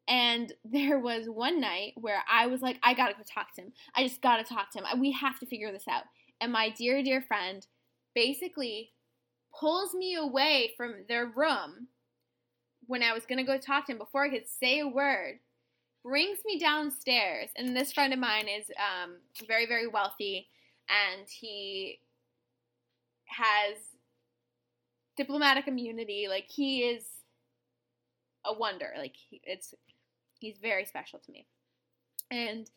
And 0.09 0.52
there 0.64 0.99
was 0.99 1.28
one 1.28 1.61
night 1.61 1.94
where 1.97 2.23
I 2.30 2.47
was 2.47 2.61
like, 2.61 2.78
I 2.82 2.94
gotta 2.94 3.14
go 3.14 3.23
talk 3.23 3.54
to 3.54 3.62
him. 3.62 3.73
I 3.94 4.06
just 4.06 4.23
gotta 4.23 4.44
talk 4.44 4.71
to 4.73 4.78
him. 4.78 5.00
We 5.00 5.12
have 5.12 5.38
to 5.40 5.47
figure 5.47 5.73
this 5.73 5.88
out. 5.88 6.04
And 6.40 6.52
my 6.52 6.71
dear, 6.71 7.02
dear 7.02 7.23
friend 7.23 7.66
basically 8.14 8.90
pulls 9.59 9.94
me 9.94 10.16
away 10.16 10.73
from 10.76 11.04
their 11.09 11.26
room 11.26 11.88
when 12.87 13.02
I 13.02 13.12
was 13.12 13.26
gonna 13.26 13.44
go 13.44 13.59
talk 13.59 13.87
to 13.87 13.92
him 13.92 13.99
before 13.99 14.25
I 14.25 14.30
could 14.30 14.49
say 14.49 14.80
a 14.80 14.88
word, 14.88 15.38
brings 16.04 16.38
me 16.44 16.59
downstairs. 16.59 17.50
And 17.56 17.76
this 17.76 17.92
friend 17.92 18.12
of 18.12 18.18
mine 18.18 18.49
is 18.49 18.66
um, 18.76 19.16
very, 19.47 19.66
very 19.66 19.87
wealthy, 19.87 20.49
and 20.88 21.28
he 21.28 22.00
has 23.26 23.76
diplomatic 25.16 25.68
immunity. 25.68 26.26
Like, 26.28 26.47
he 26.49 26.80
is 26.80 27.04
a 28.44 28.52
wonder. 28.52 28.92
Like 28.97 29.14
he, 29.16 29.40
it's 29.44 29.75
he's 30.42 30.58
very 30.61 30.84
special 30.84 31.18
to 31.20 31.32
me. 31.32 31.46
And 32.30 32.70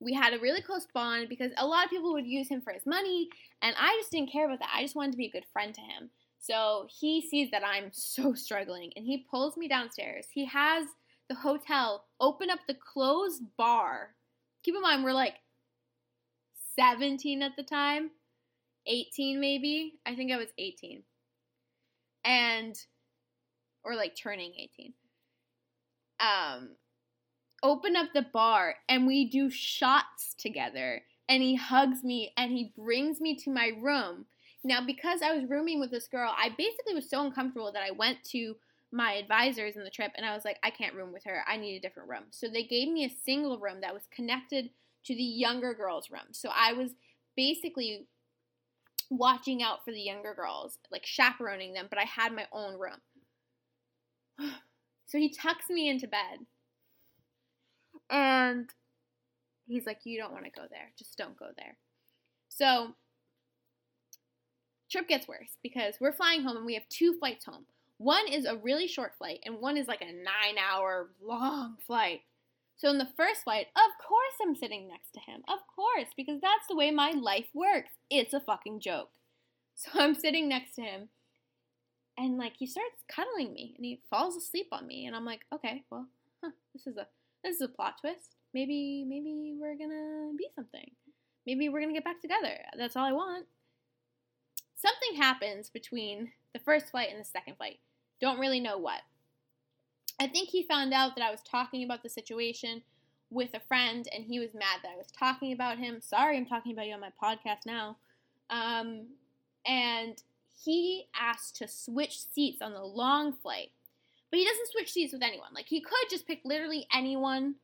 we 0.00 0.12
had 0.12 0.34
a 0.34 0.38
really 0.38 0.60
close 0.60 0.86
bond 0.92 1.28
because 1.28 1.52
a 1.56 1.66
lot 1.66 1.84
of 1.84 1.90
people 1.90 2.12
would 2.12 2.26
use 2.26 2.48
him 2.48 2.60
for 2.60 2.72
his 2.72 2.84
money, 2.84 3.28
and 3.62 3.74
I 3.78 3.96
just 3.98 4.10
didn't 4.10 4.30
care 4.30 4.46
about 4.46 4.58
that. 4.58 4.74
I 4.74 4.82
just 4.82 4.96
wanted 4.96 5.12
to 5.12 5.18
be 5.18 5.26
a 5.26 5.30
good 5.30 5.46
friend 5.52 5.74
to 5.74 5.80
him. 5.80 6.10
So 6.38 6.86
he 7.00 7.22
sees 7.22 7.50
that 7.50 7.64
I'm 7.64 7.88
so 7.92 8.34
struggling, 8.34 8.92
and 8.96 9.06
he 9.06 9.26
pulls 9.30 9.56
me 9.56 9.68
downstairs. 9.68 10.26
He 10.32 10.44
has 10.46 10.86
the 11.28 11.34
hotel 11.34 12.04
open 12.20 12.50
up 12.50 12.60
the 12.66 12.74
closed 12.92 13.42
bar. 13.56 14.14
Keep 14.62 14.76
in 14.76 14.82
mind, 14.82 15.02
we're 15.02 15.12
like 15.12 15.36
17 16.78 17.42
at 17.42 17.52
the 17.56 17.62
time, 17.62 18.10
18 18.86 19.40
maybe. 19.40 19.94
I 20.04 20.14
think 20.14 20.30
I 20.30 20.36
was 20.36 20.48
18. 20.58 21.02
And, 22.24 22.76
or 23.84 23.94
like 23.94 24.16
turning 24.20 24.52
18. 24.58 24.92
Um, 26.20 26.70
open 27.66 27.96
up 27.96 28.12
the 28.14 28.22
bar 28.22 28.76
and 28.88 29.06
we 29.06 29.28
do 29.28 29.50
shots 29.50 30.34
together. 30.38 31.02
And 31.28 31.42
he 31.42 31.56
hugs 31.56 32.04
me 32.04 32.32
and 32.36 32.52
he 32.52 32.72
brings 32.76 33.20
me 33.20 33.34
to 33.36 33.50
my 33.50 33.72
room. 33.80 34.26
Now, 34.62 34.84
because 34.84 35.20
I 35.22 35.32
was 35.32 35.50
rooming 35.50 35.80
with 35.80 35.90
this 35.90 36.08
girl, 36.08 36.32
I 36.36 36.50
basically 36.56 36.94
was 36.94 37.10
so 37.10 37.24
uncomfortable 37.24 37.72
that 37.72 37.82
I 37.82 37.90
went 37.90 38.22
to 38.30 38.56
my 38.92 39.14
advisors 39.14 39.76
in 39.76 39.82
the 39.82 39.90
trip 39.90 40.12
and 40.16 40.24
I 40.24 40.34
was 40.34 40.44
like, 40.44 40.58
I 40.62 40.70
can't 40.70 40.94
room 40.94 41.12
with 41.12 41.24
her. 41.24 41.42
I 41.46 41.56
need 41.56 41.76
a 41.76 41.80
different 41.80 42.08
room. 42.08 42.24
So 42.30 42.48
they 42.48 42.62
gave 42.62 42.88
me 42.88 43.04
a 43.04 43.24
single 43.24 43.58
room 43.58 43.80
that 43.80 43.94
was 43.94 44.04
connected 44.14 44.70
to 45.04 45.14
the 45.14 45.22
younger 45.22 45.74
girls' 45.74 46.10
room. 46.10 46.32
So 46.32 46.50
I 46.54 46.72
was 46.72 46.90
basically 47.36 48.06
watching 49.10 49.62
out 49.62 49.84
for 49.84 49.92
the 49.92 50.00
younger 50.00 50.34
girls, 50.34 50.78
like 50.90 51.04
chaperoning 51.04 51.74
them, 51.74 51.86
but 51.90 51.98
I 51.98 52.04
had 52.04 52.32
my 52.32 52.46
own 52.52 52.78
room. 52.78 53.00
So 55.08 55.18
he 55.18 55.32
tucks 55.32 55.70
me 55.70 55.88
into 55.88 56.08
bed. 56.08 56.46
And 58.10 58.68
he's 59.66 59.86
like, 59.86 60.00
You 60.04 60.18
don't 60.18 60.32
want 60.32 60.44
to 60.44 60.50
go 60.50 60.66
there. 60.70 60.92
Just 60.98 61.16
don't 61.16 61.38
go 61.38 61.48
there. 61.56 61.76
So, 62.48 62.94
trip 64.90 65.08
gets 65.08 65.28
worse 65.28 65.58
because 65.62 65.96
we're 66.00 66.12
flying 66.12 66.42
home 66.42 66.56
and 66.56 66.66
we 66.66 66.74
have 66.74 66.88
two 66.88 67.14
flights 67.18 67.44
home. 67.44 67.66
One 67.98 68.28
is 68.28 68.44
a 68.44 68.56
really 68.56 68.88
short 68.88 69.12
flight, 69.16 69.40
and 69.44 69.60
one 69.60 69.76
is 69.76 69.88
like 69.88 70.02
a 70.02 70.12
nine 70.12 70.58
hour 70.58 71.08
long 71.22 71.76
flight. 71.86 72.20
So, 72.76 72.90
in 72.90 72.98
the 72.98 73.08
first 73.16 73.44
flight, 73.44 73.68
of 73.74 74.06
course 74.06 74.34
I'm 74.42 74.54
sitting 74.54 74.86
next 74.88 75.12
to 75.14 75.20
him. 75.20 75.42
Of 75.48 75.60
course, 75.74 76.08
because 76.16 76.40
that's 76.40 76.66
the 76.68 76.76
way 76.76 76.90
my 76.90 77.12
life 77.12 77.46
works. 77.54 77.92
It's 78.10 78.34
a 78.34 78.40
fucking 78.40 78.80
joke. 78.80 79.10
So, 79.74 79.90
I'm 80.00 80.14
sitting 80.14 80.48
next 80.48 80.74
to 80.76 80.82
him, 80.82 81.08
and 82.18 82.36
like 82.36 82.54
he 82.58 82.66
starts 82.66 83.02
cuddling 83.08 83.52
me, 83.54 83.74
and 83.76 83.84
he 83.84 84.00
falls 84.10 84.36
asleep 84.36 84.68
on 84.72 84.86
me, 84.86 85.06
and 85.06 85.16
I'm 85.16 85.24
like, 85.24 85.40
okay, 85.54 85.84
well, 85.90 86.06
huh, 86.42 86.50
this 86.74 86.86
is 86.86 86.98
a 86.98 87.06
this 87.46 87.56
is 87.56 87.62
a 87.62 87.68
plot 87.68 87.94
twist. 88.00 88.34
Maybe 88.52 89.04
maybe 89.08 89.54
we're 89.58 89.76
gonna 89.76 90.32
be 90.36 90.48
something. 90.54 90.90
Maybe 91.46 91.68
we're 91.68 91.80
gonna 91.80 91.92
get 91.92 92.04
back 92.04 92.20
together. 92.20 92.58
That's 92.76 92.96
all 92.96 93.04
I 93.04 93.12
want. 93.12 93.46
Something 94.74 95.22
happens 95.22 95.70
between 95.70 96.32
the 96.52 96.58
first 96.58 96.90
flight 96.90 97.08
and 97.10 97.20
the 97.20 97.24
second 97.24 97.56
flight. 97.56 97.78
Don't 98.20 98.40
really 98.40 98.60
know 98.60 98.78
what. 98.78 99.00
I 100.20 100.26
think 100.26 100.48
he 100.48 100.64
found 100.64 100.92
out 100.92 101.14
that 101.16 101.24
I 101.24 101.30
was 101.30 101.42
talking 101.42 101.84
about 101.84 102.02
the 102.02 102.08
situation 102.08 102.82
with 103.30 103.50
a 103.54 103.60
friend 103.60 104.08
and 104.14 104.24
he 104.24 104.38
was 104.38 104.54
mad 104.54 104.80
that 104.82 104.92
I 104.92 104.96
was 104.96 105.10
talking 105.18 105.52
about 105.52 105.78
him. 105.78 106.00
Sorry, 106.00 106.36
I'm 106.36 106.46
talking 106.46 106.72
about 106.72 106.86
you 106.86 106.94
on 106.94 107.00
my 107.00 107.12
podcast 107.22 107.66
now. 107.66 107.96
Um, 108.50 109.06
and 109.66 110.22
he 110.64 111.06
asked 111.18 111.56
to 111.56 111.68
switch 111.68 112.18
seats 112.22 112.62
on 112.62 112.72
the 112.72 112.82
long 112.82 113.32
flight. 113.32 113.70
But 114.30 114.38
he 114.38 114.44
doesn't 114.44 114.68
switch 114.72 114.92
seats 114.92 115.12
with 115.12 115.22
anyone. 115.22 115.54
Like, 115.54 115.66
he 115.68 115.80
could 115.80 116.10
just 116.10 116.26
pick 116.26 116.40
literally 116.44 116.86
anyone 116.92 117.56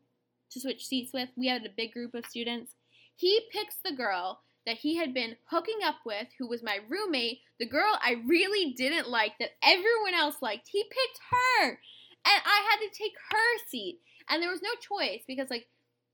to 0.50 0.60
switch 0.60 0.86
seats 0.86 1.12
with. 1.12 1.28
We 1.36 1.48
had 1.48 1.64
a 1.64 1.70
big 1.76 1.92
group 1.92 2.14
of 2.14 2.26
students. 2.26 2.74
He 3.16 3.40
picks 3.50 3.76
the 3.84 3.92
girl 3.92 4.40
that 4.66 4.78
he 4.78 4.96
had 4.96 5.12
been 5.12 5.36
hooking 5.50 5.78
up 5.84 5.96
with, 6.06 6.28
who 6.38 6.46
was 6.48 6.62
my 6.62 6.78
roommate, 6.88 7.40
the 7.58 7.66
girl 7.66 7.98
I 8.00 8.22
really 8.26 8.72
didn't 8.72 9.10
like 9.10 9.32
that 9.38 9.50
everyone 9.62 10.14
else 10.14 10.36
liked. 10.40 10.68
He 10.68 10.84
picked 10.84 11.20
her. 11.30 11.68
And 11.70 12.42
I 12.44 12.68
had 12.70 12.78
to 12.78 12.96
take 12.96 13.14
her 13.30 13.68
seat. 13.68 13.98
And 14.30 14.40
there 14.40 14.50
was 14.50 14.62
no 14.62 14.70
choice 14.80 15.22
because, 15.26 15.50
like, 15.50 15.66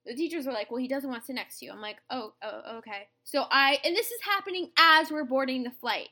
the 0.06 0.14
teachers 0.14 0.46
were 0.46 0.52
like, 0.52 0.70
well, 0.70 0.80
he 0.80 0.88
doesn't 0.88 1.10
want 1.10 1.22
to 1.22 1.26
sit 1.26 1.34
next 1.34 1.58
to 1.58 1.66
you. 1.66 1.72
I'm 1.72 1.82
like, 1.82 1.98
oh, 2.08 2.32
oh, 2.42 2.78
okay. 2.78 3.08
So 3.24 3.44
I, 3.50 3.78
and 3.84 3.94
this 3.94 4.06
is 4.06 4.20
happening 4.22 4.70
as 4.78 5.10
we're 5.10 5.24
boarding 5.24 5.64
the 5.64 5.70
flight. 5.70 6.08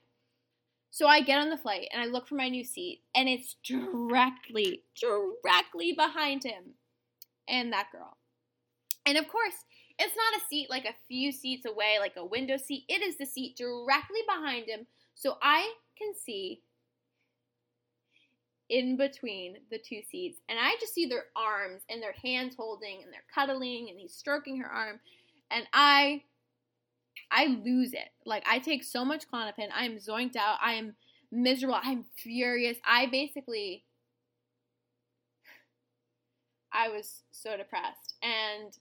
So 0.90 1.07
I 1.07 1.21
get 1.21 1.40
on 1.40 1.50
the 1.50 1.59
flight 1.59 1.88
and 1.93 2.00
I 2.00 2.07
look 2.07 2.26
for 2.26 2.37
my 2.37 2.49
new 2.49 2.64
seat, 2.64 3.02
and 3.14 3.28
it's 3.28 3.57
directly, 3.62 4.83
directly 5.00 5.93
behind 5.93 6.43
him 6.45 6.75
and 7.49 7.73
that 7.73 7.88
girl. 7.93 8.16
And 9.05 9.19
of 9.19 9.28
course, 9.28 9.55
it's 9.99 10.16
not 10.16 10.40
a 10.40 10.47
seat 10.49 10.69
like 10.69 10.85
a 10.85 10.95
few 11.09 11.33
seats 11.33 11.66
away, 11.66 11.99
like 12.00 12.16
a 12.16 12.25
window 12.25 12.57
seat. 12.57 12.85
It 12.88 13.02
is 13.02 13.19
the 13.19 13.26
seat 13.26 13.57
directly 13.57 14.21
behind 14.26 14.69
him. 14.69 14.87
So 15.14 15.37
I 15.43 15.73
can 15.97 16.12
see 16.14 16.62
in 18.69 18.97
between 18.97 19.59
the 19.71 19.78
two 19.78 20.02
seats. 20.11 20.40
And 20.49 20.59
I 20.59 20.76
just 20.81 20.95
see 20.95 21.07
their 21.07 21.26
arms 21.37 21.83
and 21.88 22.02
their 22.02 22.14
hands 22.23 22.55
holding 22.57 23.02
and 23.02 23.12
they're 23.12 23.21
cuddling 23.35 23.88
and 23.88 23.99
he's 23.99 24.12
stroking 24.12 24.59
her 24.61 24.69
arm. 24.69 25.00
And 25.50 25.66
I 25.73 26.25
I 27.30 27.46
lose 27.46 27.92
it. 27.92 28.08
Like 28.25 28.44
I 28.49 28.58
take 28.58 28.85
so 28.85 29.04
much 29.04 29.25
Klonopin. 29.30 29.68
I 29.75 29.85
am 29.85 29.96
zoinked 29.96 30.37
out. 30.37 30.58
I 30.62 30.75
am 30.75 30.94
miserable. 31.30 31.78
I'm 31.82 32.04
furious. 32.16 32.78
I 32.85 33.06
basically 33.06 33.85
I 36.73 36.88
was 36.88 37.23
so 37.30 37.56
depressed. 37.56 38.14
And 38.23 38.73
to 38.73 38.78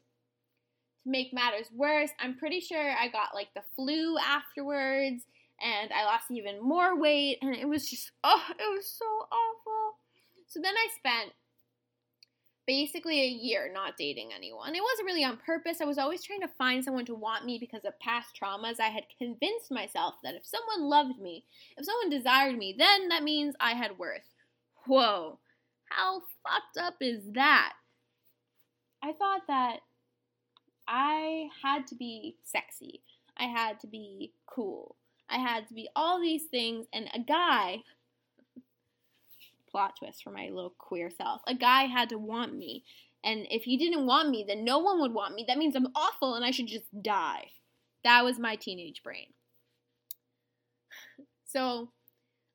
make 1.06 1.34
matters 1.34 1.68
worse, 1.76 2.12
I'm 2.20 2.38
pretty 2.38 2.60
sure 2.60 2.92
I 2.92 3.08
got 3.08 3.36
like 3.36 3.50
the 3.56 3.64
flu 3.76 4.18
afterwards 4.18 5.24
and 5.62 5.92
I 5.94 6.04
lost 6.06 6.26
even 6.32 6.62
more 6.62 7.00
weight 7.00 7.38
and 7.42 7.56
it 7.56 7.68
was 7.68 7.90
just 7.90 8.12
oh, 8.24 8.44
it 8.50 8.76
was 8.76 8.90
so 8.90 9.06
awful. 9.06 9.98
So 10.48 10.60
then 10.62 10.74
I 10.76 10.88
spent 10.98 11.34
basically 12.68 13.22
a 13.22 13.28
year 13.28 13.70
not 13.72 13.98
dating 13.98 14.32
anyone. 14.36 14.76
It 14.76 14.84
wasn't 14.84 15.08
really 15.08 15.24
on 15.24 15.38
purpose. 15.38 15.82
I 15.82 15.86
was 15.86 15.98
always 15.98 16.24
trying 16.24 16.42
to 16.42 16.48
find 16.48 16.84
someone 16.84 17.06
to 17.06 17.16
want 17.16 17.46
me 17.46 17.58
because 17.60 17.86
of 17.86 18.00
past 18.00 18.38
traumas. 18.40 18.80
I 18.80 18.90
had 18.90 19.04
convinced 19.18 19.72
myself 19.72 20.16
that 20.24 20.36
if 20.36 20.46
someone 20.46 20.90
loved 20.90 21.20
me, 21.20 21.46
if 21.78 21.86
someone 21.86 22.10
desired 22.10 22.58
me, 22.58 22.76
then 22.78 23.10
that 23.10 23.24
means 23.24 23.56
I 23.60 23.74
had 23.74 23.98
worth. 23.98 24.34
Whoa, 24.86 25.40
how 25.90 26.22
fucked 26.44 26.78
up 26.80 26.96
is 27.02 27.24
that? 27.34 27.74
I 29.04 29.14
thought 29.14 29.42
that 29.48 29.80
I 30.88 31.50
had 31.64 31.88
to 31.88 31.96
be 31.96 32.38
sexy. 32.44 33.02
I 33.38 33.46
had 33.46 33.80
to 33.82 33.88
be 33.88 34.32
cool. 34.48 34.96
I 35.30 35.38
had 35.38 35.68
to 35.68 35.74
be 35.74 35.90
all 35.96 36.22
these 36.22 36.46
things, 36.46 36.86
and 36.94 37.10
a 37.14 37.20
guy 37.20 37.82
plot 39.76 39.98
twist 40.00 40.24
for 40.24 40.32
my 40.32 40.48
little 40.50 40.74
queer 40.78 41.10
self. 41.10 41.42
A 41.48 41.54
guy 41.54 41.84
had 41.84 42.08
to 42.08 42.18
want 42.18 42.56
me. 42.56 42.86
And 43.26 43.46
if 43.50 43.64
he 43.64 43.76
didn't 43.76 44.06
want 44.06 44.30
me, 44.30 44.46
then 44.48 44.64
no 44.64 44.80
one 44.80 45.02
would 45.02 45.14
want 45.14 45.36
me. 45.36 45.44
That 45.46 45.58
means 45.58 45.76
I'm 45.76 45.92
awful 45.94 46.34
and 46.34 46.46
I 46.46 46.52
should 46.52 46.68
just 46.68 46.86
die. 47.02 47.50
That 48.06 48.24
was 48.24 48.40
my 48.40 48.56
teenage 48.56 49.04
brain. 49.04 49.28
So 51.48 51.92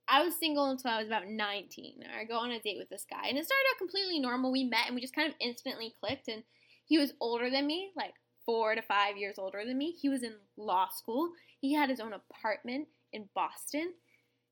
I 0.07 0.23
was 0.23 0.37
single 0.37 0.69
until 0.69 0.91
I 0.91 0.99
was 0.99 1.07
about 1.07 1.27
19. 1.27 2.05
I 2.15 2.25
go 2.25 2.37
on 2.37 2.51
a 2.51 2.61
date 2.61 2.77
with 2.77 2.91
this 2.91 3.07
guy, 3.09 3.29
and 3.29 3.39
it 3.39 3.47
started 3.47 3.65
out 3.71 3.79
completely 3.79 4.19
normal. 4.19 4.53
We 4.53 4.65
met 4.65 4.85
and 4.87 4.95
we 4.95 5.01
just 5.01 5.15
kind 5.15 5.27
of 5.27 5.35
instantly 5.41 5.95
clicked. 6.01 6.29
And 6.29 6.43
he 6.85 6.99
was 6.99 7.15
older 7.19 7.49
than 7.49 7.67
me, 7.67 7.93
like 7.97 8.13
four 8.45 8.75
to 8.75 8.83
five 8.83 9.17
years 9.17 9.37
older 9.39 9.63
than 9.65 9.79
me. 9.79 9.93
He 9.93 10.11
was 10.11 10.23
in 10.23 10.35
law 10.59 10.89
school. 10.95 11.31
He 11.61 11.73
had 11.73 11.89
his 11.89 11.99
own 11.99 12.13
apartment 12.13 12.89
in 13.11 13.31
Boston. 13.35 13.95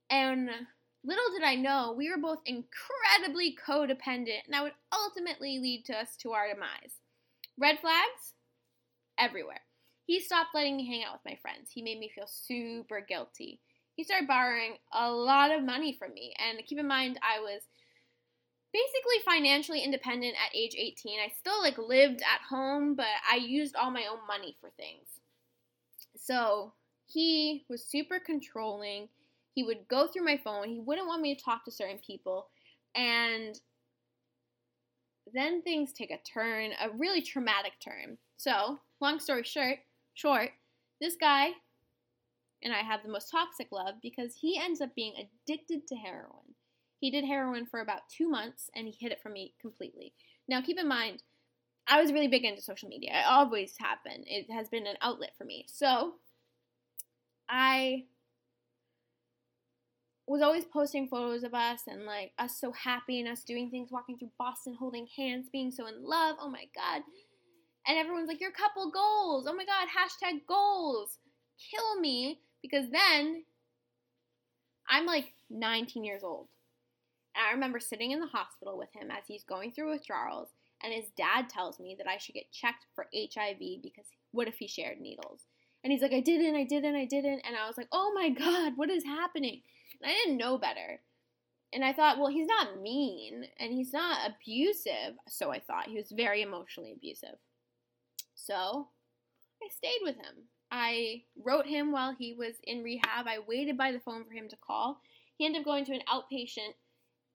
And 0.09 0.49
Little 1.09 1.31
did 1.33 1.43
I 1.43 1.55
know, 1.55 1.95
we 1.97 2.11
were 2.11 2.19
both 2.19 2.41
incredibly 2.45 3.57
codependent, 3.57 4.45
and 4.45 4.53
that 4.53 4.63
would 4.63 4.75
ultimately 4.93 5.59
lead 5.59 5.87
to 5.87 5.99
us 5.99 6.15
to 6.19 6.33
our 6.33 6.53
demise. 6.53 7.01
Red 7.57 7.79
flags? 7.79 8.35
Everywhere. 9.19 9.63
He 10.05 10.21
stopped 10.21 10.55
letting 10.55 10.77
me 10.77 10.87
hang 10.87 11.05
out 11.05 11.15
with 11.15 11.33
my 11.33 11.39
friends. 11.41 11.71
He 11.73 11.81
made 11.81 11.99
me 11.99 12.13
feel 12.15 12.27
super 12.27 13.01
guilty. 13.01 13.59
He 13.97 14.05
started 14.05 14.29
borrowing 14.29 14.77
a 14.93 15.11
lot 15.11 15.51
of 15.51 15.65
money 15.65 15.97
from 15.99 16.13
me, 16.13 16.35
and 16.39 16.63
keep 16.67 16.79
in 16.79 16.87
mind, 16.87 17.19
I 17.23 17.41
was 17.41 17.63
basically 18.75 19.25
financially 19.25 19.81
independent 19.81 20.35
at 20.35 20.55
age 20.55 20.75
18. 20.77 21.21
I 21.21 21.33
still 21.39 21.59
like 21.63 21.79
lived 21.79 22.21
at 22.21 22.47
home, 22.51 22.95
but 22.95 23.07
I 23.27 23.37
used 23.37 23.77
all 23.77 23.91
my 23.91 24.05
own 24.11 24.27
money 24.29 24.59
for 24.61 24.69
things. 24.77 25.09
So, 26.19 26.75
he 27.07 27.65
was 27.71 27.83
super 27.83 28.21
controlling 28.21 29.09
he 29.59 29.65
would 29.65 29.89
go 29.89 30.07
through 30.07 30.25
my 30.25 30.37
phone. 30.37 30.69
He 30.69 30.79
wouldn't 30.79 31.09
want 31.09 31.21
me 31.21 31.35
to 31.35 31.45
talk 31.45 31.65
to 31.65 31.73
certain 31.73 31.99
people. 31.99 32.47
And 32.95 33.59
then 35.35 35.63
things 35.63 35.93
take 35.93 36.13
a 36.13 36.19
turn, 36.19 36.71
a 36.81 36.97
really 36.97 37.21
traumatic 37.21 37.73
turn. 37.83 38.19
So, 38.37 38.79
long 39.01 39.19
story 39.19 39.43
short, 39.43 39.79
short, 40.15 40.51
this 41.01 41.17
guy 41.21 41.49
and 42.63 42.73
I 42.73 42.83
have 42.85 43.03
the 43.03 43.11
most 43.11 43.33
toxic 43.33 43.73
love 43.73 43.97
because 44.01 44.37
he 44.41 44.61
ends 44.61 44.81
up 44.81 44.95
being 44.95 45.15
addicted 45.17 45.89
to 45.89 45.97
heroin. 45.97 46.55
He 47.01 47.11
did 47.11 47.25
heroin 47.25 47.67
for 47.67 47.81
about 47.81 48.03
two 48.17 48.29
months 48.29 48.71
and 48.77 48.87
he 48.87 48.95
hid 48.97 49.11
it 49.11 49.21
from 49.21 49.33
me 49.33 49.55
completely. 49.61 50.13
Now, 50.47 50.63
keep 50.63 50.79
in 50.79 50.87
mind, 50.87 51.25
I 51.89 52.01
was 52.01 52.13
really 52.13 52.29
big 52.29 52.45
into 52.45 52.63
social 52.63 52.89
media. 52.89 53.11
I 53.13 53.35
always 53.35 53.75
have 53.81 53.99
been. 54.05 54.23
It 54.25 54.53
has 54.53 54.69
been 54.69 54.87
an 54.87 54.99
outlet 55.03 55.33
for 55.37 55.45
me. 55.45 55.65
So, 55.67 56.13
I 57.49 58.05
was 60.29 60.43
always 60.43 60.65
posting 60.65 61.09
photos 61.09 61.43
of 61.43 61.55
us 61.55 61.81
and 61.87 62.05
like 62.05 62.33
us 62.39 62.61
so 62.61 62.73
happy 62.73 63.19
and 63.19 63.29
us 63.29 63.43
doing 63.43 63.71
things, 63.71 63.91
walking 63.91 64.19
through 64.19 64.31
Boston, 64.39 64.77
holding 64.79 65.07
hands, 65.17 65.49
being 65.51 65.71
so 65.71 65.87
in 65.87 66.05
love. 66.05 66.37
Oh 66.41 66.51
my 66.51 66.65
God. 66.75 67.03
And 67.87 67.97
everyone's 67.97 68.29
like, 68.29 68.41
your 68.41 68.51
couple 68.51 68.91
goals. 68.91 69.47
Oh 69.49 69.55
my 69.55 69.65
God, 69.65 69.89
hashtag 69.89 70.41
goals. 70.47 71.19
Kill 71.71 72.01
me 72.01 72.41
because 72.63 72.91
then 72.91 73.45
I'm 74.89 75.07
like 75.07 75.33
19 75.51 76.05
years 76.05 76.23
old. 76.23 76.49
And 77.35 77.47
I 77.47 77.53
remember 77.53 77.81
sitting 77.81 78.11
in 78.11 78.21
the 78.21 78.27
hospital 78.27 78.77
with 78.77 78.93
him 78.93 79.11
as 79.11 79.25
he's 79.27 79.45
going 79.45 79.73
through 79.73 79.91
withdrawals, 79.91 80.49
and 80.83 80.93
his 80.93 81.11
dad 81.17 81.49
tells 81.49 81.79
me 81.79 81.95
that 81.99 82.09
I 82.09 82.19
should 82.19 82.35
get 82.35 82.51
checked 82.53 82.87
for 82.95 83.07
HIV 83.15 83.59
because 83.83 84.07
what 84.33 84.49
if 84.49 84.57
he 84.59 84.67
shared 84.67 85.01
needles? 85.01 85.43
And 85.85 85.93
he's 85.93 86.03
like, 86.03 86.13
I 86.13 86.21
didn't, 86.21 86.57
I 86.57 86.65
didn't, 86.65 86.97
I 86.97 87.05
didn't. 87.05 87.43
And 87.47 87.57
I 87.57 87.67
was 87.67 87.77
like, 87.77 87.89
oh 87.93 88.13
my 88.15 88.31
God, 88.31 88.73
what 88.77 88.91
is 88.91 89.05
happening? 89.05 89.63
And 90.01 90.11
I 90.11 90.15
didn't 90.15 90.39
know 90.39 90.59
better. 90.59 91.01
And 91.73 91.85
I 91.85 91.93
thought, 91.93 92.19
well, 92.19 92.29
he's 92.29 92.47
not 92.47 92.81
mean 92.81 93.45
and 93.59 93.73
he's 93.73 93.93
not 93.93 94.31
abusive. 94.31 95.17
So 95.29 95.51
I 95.51 95.61
thought 95.61 95.89
he 95.89 95.97
was 95.97 96.11
very 96.11 96.43
emotionally 96.43 96.93
abusive. 96.93 97.37
So 98.35 98.89
I 99.63 99.69
stayed 99.75 100.01
with 100.03 100.17
him. 100.17 100.49
I 100.71 101.23
wrote 101.43 101.67
him 101.67 101.93
while 101.93 102.15
he 102.19 102.35
was 102.35 102.55
in 102.65 102.83
rehab. 102.83 103.27
I 103.27 103.39
waited 103.47 103.77
by 103.77 103.93
the 103.93 104.01
phone 104.01 104.25
for 104.25 104.33
him 104.33 104.49
to 104.49 104.57
call. 104.57 105.01
He 105.37 105.47
ended 105.47 105.61
up 105.61 105.67
going 105.67 105.85
to 105.87 105.95
an 105.95 106.03
outpatient 106.09 106.75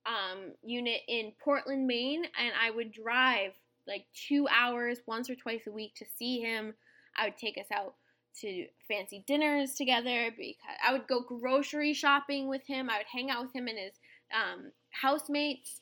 um, 0.05 0.53
unit 0.63 1.01
in 1.07 1.33
Portland, 1.43 1.87
Maine, 1.87 2.25
and 2.37 2.53
I 2.61 2.71
would 2.71 2.91
drive 2.91 3.53
like 3.87 4.05
two 4.27 4.47
hours 4.47 4.99
once 5.07 5.29
or 5.29 5.35
twice 5.35 5.67
a 5.67 5.71
week 5.71 5.93
to 5.95 6.05
see 6.17 6.39
him. 6.39 6.73
I 7.17 7.25
would 7.25 7.37
take 7.37 7.57
us 7.57 7.67
out 7.71 7.95
to 8.41 8.67
fancy 8.87 9.23
dinners 9.27 9.73
together 9.73 10.31
because 10.35 10.57
I 10.85 10.93
would 10.93 11.07
go 11.07 11.21
grocery 11.21 11.93
shopping 11.93 12.47
with 12.47 12.65
him. 12.65 12.89
I 12.89 12.97
would 12.97 13.07
hang 13.11 13.29
out 13.29 13.43
with 13.43 13.55
him 13.55 13.67
and 13.67 13.77
his 13.77 13.93
um, 14.33 14.71
housemates. 14.89 15.81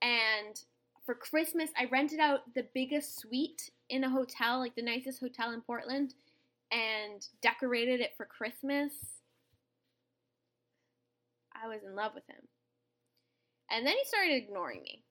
And 0.00 0.60
for 1.04 1.14
Christmas, 1.14 1.70
I 1.78 1.86
rented 1.90 2.20
out 2.20 2.54
the 2.54 2.66
biggest 2.74 3.18
suite 3.18 3.70
in 3.88 4.04
a 4.04 4.10
hotel, 4.10 4.58
like 4.58 4.74
the 4.74 4.82
nicest 4.82 5.20
hotel 5.20 5.52
in 5.52 5.60
Portland, 5.60 6.14
and 6.70 7.26
decorated 7.40 8.00
it 8.00 8.12
for 8.16 8.26
Christmas. 8.26 8.92
I 11.52 11.68
was 11.68 11.82
in 11.84 11.94
love 11.94 12.12
with 12.14 12.26
him. 12.26 12.48
And 13.70 13.86
then 13.86 13.94
he 13.96 14.04
started 14.04 14.34
ignoring 14.34 14.82
me. 14.82 15.02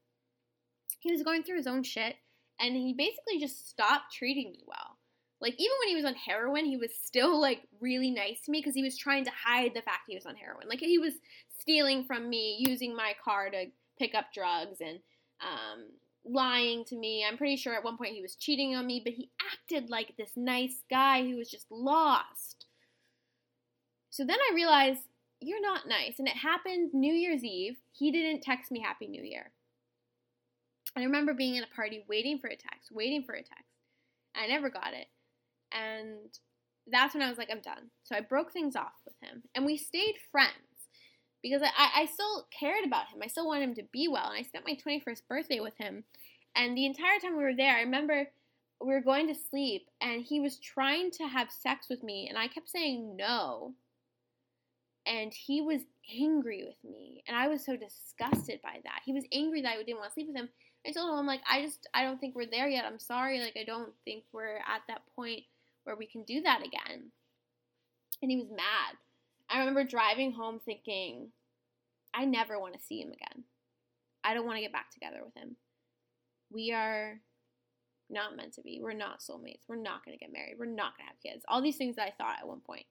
He 1.00 1.12
was 1.12 1.24
going 1.24 1.44
through 1.44 1.58
his 1.58 1.68
own 1.68 1.84
shit, 1.84 2.16
and 2.60 2.76
he 2.76 2.94
basically 2.94 3.40
just 3.40 3.70
stopped 3.70 4.14
treating 4.14 4.52
me 4.52 4.64
well. 4.68 4.98
Like 5.42 5.56
even 5.58 5.76
when 5.80 5.90
he 5.90 5.96
was 5.96 6.06
on 6.06 6.14
heroin, 6.14 6.66
he 6.66 6.78
was 6.78 6.92
still 6.94 7.40
like 7.42 7.62
really 7.80 8.12
nice 8.12 8.42
to 8.46 8.52
me 8.52 8.60
because 8.60 8.76
he 8.76 8.84
was 8.84 8.98
trying 8.98 9.26
to 9.26 9.32
hide 9.32 9.72
the 9.74 9.82
fact 9.82 10.04
he 10.08 10.16
was 10.16 10.26
on 10.26 10.36
heroin. 10.36 10.68
Like 10.70 10.80
he 10.80 11.00
was 11.00 11.14
stealing 11.60 12.04
from 12.04 12.30
me, 12.30 12.58
using 12.60 12.96
my 12.96 13.14
car 13.24 13.50
to 13.50 13.66
pick 13.98 14.14
up 14.14 14.26
drugs, 14.34 14.78
and 14.82 15.00
um, 15.42 15.86
lying 16.24 16.86
to 16.86 16.96
me. 16.96 17.26
I'm 17.28 17.38
pretty 17.38 17.56
sure 17.56 17.74
at 17.74 17.84
one 17.84 17.98
point 17.98 18.14
he 18.14 18.22
was 18.22 18.36
cheating 18.36 18.76
on 18.76 18.86
me, 18.86 19.02
but 19.04 19.14
he 19.14 19.32
acted 19.52 19.90
like 19.90 20.16
this 20.18 20.32
nice 20.36 20.84
guy 20.90 21.24
who 21.24 21.38
was 21.38 21.50
just 21.50 21.66
lost. 21.72 22.66
So 24.12 24.26
then 24.26 24.38
I 24.38 24.54
realized 24.54 25.02
you're 25.40 25.62
not 25.62 25.88
nice, 25.88 26.20
and 26.20 26.28
it 26.28 26.38
happened 26.38 26.94
New 26.94 27.14
Year's 27.14 27.44
Eve. 27.44 27.78
He 27.92 28.12
didn't 28.12 28.44
text 28.44 28.72
me 28.72 28.80
Happy 28.80 29.08
New 29.08 29.24
Year. 29.24 29.52
I 30.96 31.04
remember 31.04 31.34
being 31.34 31.58
at 31.58 31.64
a 31.64 31.76
party 31.76 32.04
waiting 32.08 32.38
for 32.38 32.48
a 32.48 32.56
text, 32.56 32.92
waiting 32.92 33.24
for 33.24 33.34
a 33.34 33.40
text. 33.40 33.66
I 34.36 34.48
never 34.48 34.70
got 34.70 34.94
it. 34.94 35.08
And 35.72 36.30
that's 36.92 37.14
when 37.14 37.24
I 37.24 37.30
was 37.30 37.38
like, 37.38 37.50
I'm 37.52 37.62
done. 37.62 37.90
So 38.04 38.16
I 38.16 38.22
broke 38.22 38.52
things 38.52 38.76
off 38.76 38.94
with 39.06 39.16
him. 39.22 39.44
And 39.56 39.66
we 39.66 39.78
stayed 39.78 40.16
friends 40.32 40.52
because 41.42 41.62
I, 41.62 42.02
I 42.02 42.06
still 42.06 42.48
cared 42.58 42.86
about 42.86 43.08
him. 43.08 43.22
I 43.24 43.28
still 43.28 43.48
wanted 43.48 43.64
him 43.64 43.76
to 43.76 43.84
be 43.92 44.08
well. 44.08 44.30
And 44.30 44.38
I 44.38 44.44
spent 44.44 44.68
my 44.68 44.76
21st 44.76 45.22
birthday 45.28 45.60
with 45.60 45.78
him. 45.78 46.04
And 46.56 46.76
the 46.76 46.86
entire 46.86 47.20
time 47.20 47.38
we 47.38 47.44
were 47.44 47.56
there, 47.56 47.76
I 47.76 47.82
remember 47.82 48.28
we 48.82 48.94
were 48.94 49.02
going 49.02 49.28
to 49.28 49.36
sleep 49.36 49.88
and 50.02 50.24
he 50.24 50.40
was 50.40 50.58
trying 50.58 51.12
to 51.12 51.28
have 51.28 51.52
sex 51.52 51.88
with 51.90 52.04
me. 52.04 52.28
And 52.28 52.38
I 52.38 52.48
kept 52.48 52.70
saying 52.70 53.16
no. 53.16 53.74
And 55.06 55.34
he 55.34 55.62
was 55.62 55.82
angry 56.14 56.64
with 56.66 56.78
me. 56.90 57.24
And 57.28 57.36
I 57.36 57.48
was 57.48 57.66
so 57.66 57.76
disgusted 57.76 58.62
by 58.62 58.80
that. 58.84 59.02
He 59.06 59.14
was 59.14 59.24
angry 59.32 59.62
that 59.62 59.74
I 59.74 59.78
didn't 59.78 59.98
want 59.98 60.10
to 60.10 60.14
sleep 60.14 60.28
with 60.28 60.36
him. 60.36 60.50
I 60.86 60.92
told 60.92 61.10
him, 61.10 61.16
I'm 61.16 61.28
like, 61.28 61.42
I 61.50 61.62
just, 61.62 61.88
I 61.94 62.04
don't 62.04 62.20
think 62.20 62.36
we're 62.36 62.50
there 62.50 62.68
yet. 62.68 62.86
I'm 62.86 63.00
sorry. 63.00 63.40
Like, 63.40 63.58
I 63.60 63.64
don't 63.64 63.94
think 64.04 64.24
we're 64.32 64.58
at 64.58 64.82
that 64.88 65.02
point 65.16 65.44
where 65.84 65.96
we 65.96 66.06
can 66.06 66.24
do 66.24 66.42
that 66.42 66.62
again. 66.62 67.12
And 68.22 68.32
he 68.32 68.38
was 68.38 68.50
mad. 68.50 68.98
I 69.50 69.60
remember 69.60 69.84
driving 69.84 70.32
home 70.32 70.60
thinking, 70.64 71.30
I 72.14 72.26
never 72.26 72.60
want 72.60 72.74
to 72.74 72.80
see 72.80 73.02
him 73.02 73.12
again. 73.12 73.44
I 74.24 74.34
don't 74.34 74.46
want 74.46 74.58
to 74.58 74.62
get 74.62 74.74
back 74.74 74.92
together 74.92 75.20
with 75.24 75.36
him. 75.36 75.56
We 76.52 76.72
are 76.72 77.20
not 78.10 78.36
meant 78.36 78.54
to 78.54 78.62
be. 78.62 78.80
We're 78.82 78.94
not 78.94 79.20
soulmates. 79.20 79.64
We're 79.68 79.76
not 79.78 80.06
going 80.06 80.18
to 80.18 80.24
get 80.24 80.34
married. 80.34 80.56
We're 80.60 80.66
not 80.66 80.98
going 80.98 81.08
to 81.08 81.14
have 81.14 81.22
kids. 81.24 81.46
All 81.48 81.62
these 81.62 81.78
things 81.78 81.96
that 81.96 82.08
I 82.08 82.14
thought 82.18 82.40
at 82.40 82.48
one 82.48 82.60
point. 82.60 82.86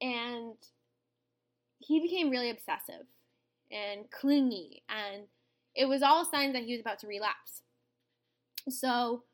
And 0.00 0.56
he 1.78 2.00
became 2.00 2.30
really 2.30 2.50
obsessive 2.50 3.06
and 3.70 4.10
clingy 4.10 4.82
and 4.88 5.24
it 5.74 5.86
was 5.86 6.02
all 6.02 6.24
signs 6.24 6.54
that 6.54 6.62
he 6.62 6.72
was 6.72 6.80
about 6.80 6.98
to 7.00 7.06
relapse. 7.06 7.62
So 8.68 9.24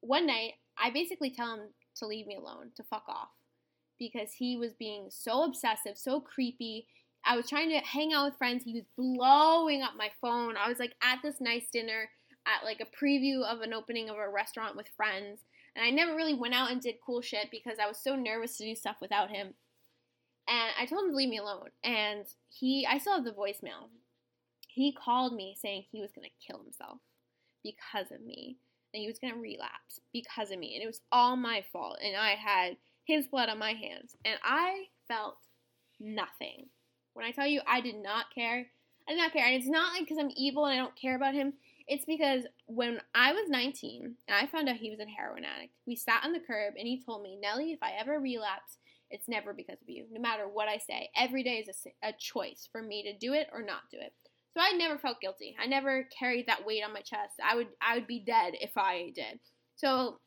one 0.00 0.26
night, 0.26 0.54
I 0.78 0.90
basically 0.90 1.30
tell 1.30 1.54
him 1.54 1.68
to 1.96 2.06
leave 2.06 2.26
me 2.26 2.36
alone, 2.36 2.70
to 2.76 2.82
fuck 2.82 3.04
off, 3.08 3.30
because 3.98 4.32
he 4.32 4.56
was 4.56 4.72
being 4.72 5.08
so 5.10 5.44
obsessive, 5.44 5.96
so 5.96 6.20
creepy. 6.20 6.86
I 7.24 7.36
was 7.36 7.48
trying 7.48 7.68
to 7.70 7.78
hang 7.78 8.12
out 8.12 8.26
with 8.26 8.38
friends. 8.38 8.64
He 8.64 8.74
was 8.74 8.84
blowing 8.96 9.82
up 9.82 9.92
my 9.96 10.10
phone. 10.20 10.56
I 10.56 10.68
was 10.68 10.78
like 10.78 10.94
at 11.02 11.18
this 11.22 11.40
nice 11.40 11.66
dinner 11.70 12.08
at 12.46 12.64
like 12.64 12.80
a 12.80 13.04
preview 13.04 13.42
of 13.42 13.60
an 13.60 13.74
opening 13.74 14.08
of 14.08 14.16
a 14.16 14.28
restaurant 14.28 14.76
with 14.76 14.88
friends. 14.96 15.40
And 15.76 15.84
I 15.84 15.90
never 15.90 16.16
really 16.16 16.34
went 16.34 16.54
out 16.54 16.70
and 16.70 16.80
did 16.80 16.96
cool 17.04 17.20
shit 17.20 17.50
because 17.50 17.78
I 17.78 17.86
was 17.86 17.98
so 17.98 18.16
nervous 18.16 18.56
to 18.56 18.64
do 18.64 18.74
stuff 18.74 18.96
without 19.00 19.30
him. 19.30 19.54
And 20.48 20.70
I 20.78 20.86
told 20.86 21.04
him 21.04 21.10
to 21.10 21.16
leave 21.16 21.28
me 21.28 21.38
alone. 21.38 21.68
And 21.84 22.24
he, 22.48 22.86
I 22.90 22.98
still 22.98 23.14
have 23.14 23.24
the 23.24 23.32
voicemail. 23.32 23.88
He 24.66 24.92
called 24.92 25.34
me 25.34 25.56
saying 25.60 25.84
he 25.90 26.00
was 26.00 26.10
going 26.10 26.26
to 26.26 26.46
kill 26.46 26.62
himself 26.62 26.98
because 27.62 28.10
of 28.10 28.24
me. 28.24 28.56
And 28.92 29.00
he 29.00 29.06
was 29.06 29.18
going 29.18 29.34
to 29.34 29.40
relapse 29.40 30.00
because 30.12 30.50
of 30.50 30.58
me. 30.58 30.74
And 30.74 30.82
it 30.82 30.86
was 30.86 31.00
all 31.12 31.36
my 31.36 31.64
fault. 31.72 31.98
And 32.02 32.16
I 32.16 32.30
had 32.30 32.76
his 33.04 33.26
blood 33.28 33.48
on 33.48 33.58
my 33.58 33.72
hands. 33.72 34.16
And 34.24 34.38
I 34.42 34.84
felt 35.08 35.38
nothing. 35.98 36.66
When 37.14 37.26
I 37.26 37.32
tell 37.32 37.46
you 37.46 37.60
I 37.66 37.80
did 37.80 37.96
not 37.96 38.26
care, 38.34 38.66
I 39.08 39.12
did 39.12 39.18
not 39.18 39.32
care. 39.32 39.46
And 39.46 39.54
it's 39.54 39.68
not 39.68 39.92
like 39.92 40.02
because 40.02 40.18
I'm 40.18 40.32
evil 40.36 40.66
and 40.66 40.74
I 40.74 40.82
don't 40.82 40.96
care 40.96 41.16
about 41.16 41.34
him. 41.34 41.54
It's 41.86 42.04
because 42.04 42.44
when 42.66 43.00
I 43.14 43.32
was 43.32 43.48
19 43.48 44.14
and 44.28 44.36
I 44.36 44.46
found 44.46 44.68
out 44.68 44.76
he 44.76 44.90
was 44.90 45.00
a 45.00 45.06
heroin 45.06 45.44
addict, 45.44 45.74
we 45.86 45.96
sat 45.96 46.22
on 46.24 46.32
the 46.32 46.38
curb 46.38 46.74
and 46.78 46.86
he 46.86 47.02
told 47.02 47.22
me, 47.22 47.36
Nellie, 47.40 47.72
if 47.72 47.82
I 47.82 47.92
ever 47.98 48.20
relapse, 48.20 48.78
it's 49.10 49.28
never 49.28 49.52
because 49.52 49.82
of 49.82 49.88
you. 49.88 50.06
No 50.12 50.20
matter 50.20 50.46
what 50.46 50.68
I 50.68 50.78
say, 50.78 51.10
every 51.16 51.42
day 51.42 51.64
is 51.66 51.86
a, 52.02 52.08
a 52.10 52.12
choice 52.12 52.68
for 52.70 52.80
me 52.80 53.02
to 53.02 53.18
do 53.18 53.32
it 53.32 53.48
or 53.52 53.62
not 53.62 53.90
do 53.90 53.98
it. 53.98 54.12
So 54.56 54.60
I 54.60 54.72
never 54.72 54.98
felt 54.98 55.20
guilty. 55.20 55.56
I 55.60 55.66
never 55.66 56.08
carried 56.18 56.46
that 56.48 56.66
weight 56.66 56.82
on 56.84 56.92
my 56.92 57.00
chest. 57.00 57.34
I 57.44 57.54
would 57.54 57.68
I 57.80 57.94
would 57.94 58.06
be 58.06 58.24
dead 58.24 58.54
if 58.60 58.76
I 58.76 59.12
did. 59.14 59.38
So 59.76 60.18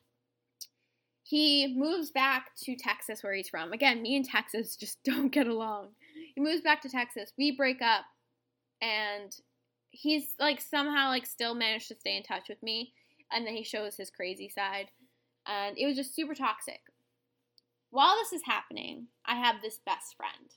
he 1.24 1.74
moves 1.76 2.10
back 2.10 2.50
to 2.64 2.76
Texas 2.76 3.22
where 3.22 3.34
he's 3.34 3.48
from. 3.48 3.72
Again, 3.72 4.02
me 4.02 4.16
and 4.16 4.24
Texas 4.24 4.76
just 4.80 5.02
don't 5.04 5.32
get 5.32 5.46
along. 5.46 5.90
He 6.34 6.40
moves 6.40 6.62
back 6.62 6.82
to 6.82 6.88
Texas. 6.88 7.32
We 7.36 7.56
break 7.56 7.82
up 7.82 8.04
and 8.80 9.34
he's 9.90 10.34
like 10.40 10.60
somehow 10.60 11.08
like 11.08 11.26
still 11.26 11.54
managed 11.54 11.88
to 11.88 11.94
stay 11.94 12.16
in 12.16 12.22
touch 12.22 12.48
with 12.48 12.62
me 12.62 12.92
and 13.32 13.46
then 13.46 13.54
he 13.54 13.62
shows 13.62 13.96
his 13.96 14.10
crazy 14.10 14.48
side 14.48 14.88
and 15.46 15.78
it 15.78 15.86
was 15.86 15.96
just 15.96 16.14
super 16.14 16.34
toxic. 16.34 16.80
While 17.90 18.16
this 18.16 18.32
is 18.32 18.42
happening, 18.44 19.06
I 19.24 19.36
have 19.36 19.56
this 19.62 19.78
best 19.86 20.16
friend. 20.16 20.50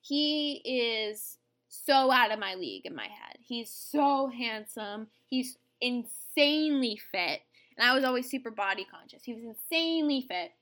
He 0.00 0.60
is 0.64 1.38
so 1.72 2.12
out 2.12 2.30
of 2.30 2.38
my 2.38 2.54
league 2.54 2.84
in 2.84 2.94
my 2.94 3.04
head. 3.04 3.38
He's 3.40 3.70
so 3.70 4.28
handsome. 4.28 5.06
He's 5.26 5.56
insanely 5.80 7.00
fit. 7.10 7.40
And 7.76 7.88
I 7.88 7.94
was 7.94 8.04
always 8.04 8.28
super 8.28 8.50
body 8.50 8.86
conscious. 8.90 9.24
He 9.24 9.32
was 9.32 9.42
insanely 9.42 10.26
fit. 10.28 10.52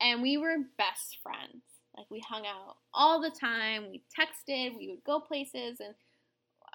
And 0.00 0.20
we 0.20 0.36
were 0.36 0.56
best 0.76 1.18
friends. 1.22 1.62
Like 1.96 2.06
we 2.10 2.20
hung 2.20 2.44
out 2.46 2.76
all 2.92 3.22
the 3.22 3.30
time. 3.30 3.90
We 3.90 4.02
texted, 4.16 4.76
we 4.76 4.88
would 4.88 5.02
go 5.02 5.18
places 5.18 5.80
and 5.80 5.94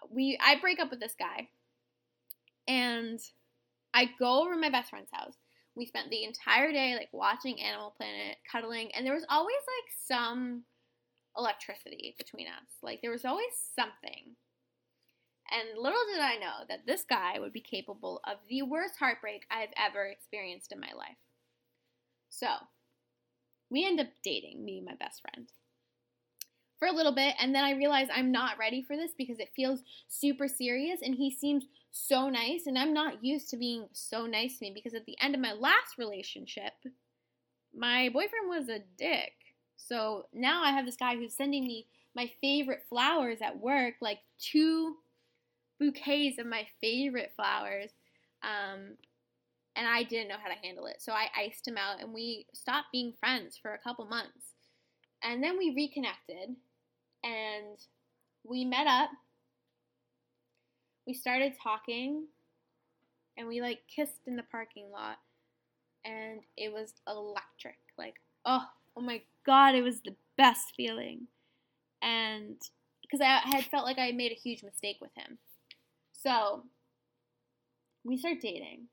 we 0.10 0.38
I 0.44 0.60
break 0.60 0.80
up 0.80 0.90
with 0.90 1.00
this 1.00 1.16
guy. 1.18 1.48
And 2.68 3.20
I 3.94 4.10
go 4.18 4.42
over 4.42 4.54
to 4.56 4.60
my 4.60 4.72
best 4.72 4.90
friend's 4.90 5.12
house. 5.12 5.36
We 5.76 5.86
spent 5.86 6.10
the 6.10 6.24
entire 6.24 6.72
day 6.72 6.96
like 6.96 7.10
watching 7.12 7.62
Animal 7.62 7.94
Planet, 7.98 8.38
cuddling, 8.52 8.92
and 8.96 9.06
there 9.06 9.14
was 9.14 9.26
always 9.30 9.56
like 9.56 9.94
some 10.08 10.64
electricity 11.38 12.16
between 12.18 12.48
us. 12.48 12.78
Like 12.82 13.02
there 13.02 13.12
was 13.12 13.26
always 13.26 13.54
something. 13.76 14.36
And 15.52 15.78
little 15.78 16.00
did 16.12 16.22
I 16.22 16.36
know 16.36 16.66
that 16.70 16.86
this 16.88 17.04
guy 17.08 17.40
would 17.40 17.54
be 17.54 17.62
capable 17.62 18.22
of 18.26 18.38
the 18.50 18.62
worst 18.62 18.96
heartbreak 18.98 19.46
I've 19.52 19.74
ever 19.78 20.06
experienced 20.06 20.72
in 20.72 20.80
my 20.80 20.92
life. 20.98 21.18
So, 22.30 22.48
we 23.70 23.86
end 23.86 24.00
up 24.00 24.08
dating, 24.24 24.64
me 24.64 24.78
and 24.78 24.86
my 24.86 24.96
best 24.96 25.22
friend, 25.22 25.50
for 26.80 26.88
a 26.88 26.92
little 26.92 27.14
bit. 27.14 27.36
And 27.40 27.54
then 27.54 27.64
I 27.64 27.72
realize 27.72 28.08
I'm 28.14 28.32
not 28.32 28.58
ready 28.58 28.82
for 28.82 28.96
this 28.96 29.12
because 29.18 29.40
it 29.40 29.52
feels 29.56 29.84
super 30.08 30.48
serious. 30.48 31.02
And 31.04 31.16
he 31.16 31.30
seems 31.30 31.66
so 31.92 32.30
nice. 32.30 32.66
And 32.66 32.78
I'm 32.78 32.94
not 32.94 33.24
used 33.24 33.50
to 33.50 33.58
being 33.58 33.88
so 33.92 34.26
nice 34.26 34.58
to 34.58 34.66
me 34.66 34.72
because 34.74 34.94
at 34.94 35.06
the 35.06 35.18
end 35.22 35.36
of 35.36 35.42
my 35.42 35.54
last 35.54 35.98
relationship, 35.98 36.74
my 37.76 38.10
boyfriend 38.10 38.48
was 38.48 38.70
a 38.70 38.80
dick. 38.98 39.34
So 39.88 40.26
now 40.34 40.64
I 40.64 40.72
have 40.72 40.86
this 40.86 40.96
guy 40.96 41.16
who's 41.16 41.36
sending 41.36 41.66
me 41.66 41.88
my 42.16 42.32
favorite 42.42 42.84
flowers 42.90 43.40
at 43.42 43.60
work, 43.60 43.96
like 44.02 44.20
two 44.40 44.96
bouquets 45.80 46.40
of 46.40 46.46
my 46.46 46.66
favorite 46.80 47.34
flowers. 47.36 47.90
Um, 48.44 48.98
and 49.76 49.88
I 49.88 50.04
didn't 50.04 50.28
know 50.28 50.38
how 50.42 50.50
to 50.50 50.60
handle 50.66 50.86
it. 50.86 50.98
So 51.02 51.12
I 51.12 51.28
iced 51.36 51.68
him 51.68 51.78
out 51.78 52.02
and 52.02 52.14
we 52.14 52.46
stopped 52.54 52.88
being 52.92 53.14
friends 53.20 53.58
for 53.60 53.74
a 53.74 53.80
couple 53.80 54.06
months. 54.06 54.54
And 55.24 55.44
then 55.44 55.58
we 55.58 55.74
reconnected 55.76 56.56
and 57.24 57.78
we 58.44 58.66
met 58.66 58.88
up. 58.88 59.10
We 61.08 61.14
started 61.14 61.54
talking 61.62 62.28
and 63.38 63.48
we 63.48 63.62
like 63.62 63.80
kissed 63.94 64.28
in 64.28 64.36
the 64.36 64.44
parking 64.44 64.92
lot 64.92 65.18
and 66.06 66.42
it 66.56 66.72
was 66.72 66.94
electric. 67.08 67.80
Like, 67.98 68.16
oh, 68.46 68.66
oh 68.96 69.02
my 69.02 69.22
god, 69.46 69.76
it 69.76 69.82
was 69.82 70.02
the 70.02 70.16
best 70.38 70.74
feeling. 70.76 71.28
And 72.02 72.58
because 73.02 73.22
I 73.22 73.48
had 73.48 73.66
felt 73.66 73.86
like 73.86 74.00
I 74.00 74.08
had 74.08 74.16
made 74.16 74.32
a 74.32 74.36
huge 74.36 74.64
mistake 74.64 74.98
with 75.00 75.12
him. 75.16 75.38
So 76.12 76.64
we 78.04 78.18
start 78.18 78.42
dating, 78.42 78.88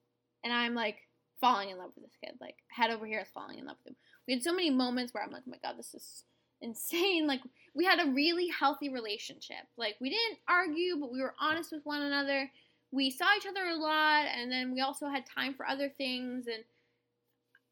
and 0.45 0.53
I'm 0.53 0.75
like 0.75 0.97
falling 1.41 1.71
in 1.71 1.79
love 1.79 1.93
with 1.95 2.05
this 2.05 2.17
kid. 2.23 2.35
Like 2.41 2.57
head 2.69 2.91
over 2.91 3.07
here, 3.07 3.19
I 3.19 3.23
was 3.23 3.29
falling 3.33 3.59
in 3.59 3.67
love 3.67 3.77
with 3.85 3.93
him. 3.93 3.97
We 4.27 4.35
had 4.35 4.43
so 4.43 4.53
many 4.53 4.71
moments 4.71 5.15
where 5.15 5.23
I'm 5.23 5.31
like, 5.31 5.43
oh 5.47 5.51
my 5.51 5.59
god, 5.63 5.79
this 5.79 5.95
is 5.95 6.25
insane. 6.61 7.27
Like 7.27 7.41
we 7.75 7.85
had 7.85 8.01
a 8.01 8.11
really 8.11 8.49
healthy 8.49 8.89
relationship. 8.89 9.65
Like 9.77 9.97
we 10.01 10.11
didn't 10.11 10.39
argue, 10.49 10.97
but 11.01 11.13
we 11.13 11.23
were 11.23 11.35
honest 11.41 11.73
with 11.73 11.85
one 11.85 12.03
another. 12.03 12.51
We 12.93 13.11
saw 13.11 13.27
each 13.37 13.47
other 13.47 13.65
a 13.65 13.77
lot, 13.77 14.27
and 14.27 14.51
then 14.51 14.73
we 14.73 14.81
also 14.81 15.09
had 15.09 15.25
time 15.27 15.55
for 15.55 15.67
other 15.67 15.89
things. 15.89 16.47
And 16.47 16.65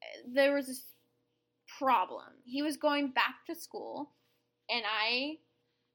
uh, 0.03 0.33
there 0.33 0.55
was 0.55 0.69
this 0.69 0.85
problem. 1.79 2.27
He 2.45 2.63
was 2.63 2.77
going 2.77 3.09
back 3.09 3.47
to 3.47 3.55
school, 3.55 4.11
and 4.69 4.83
I 4.87 5.39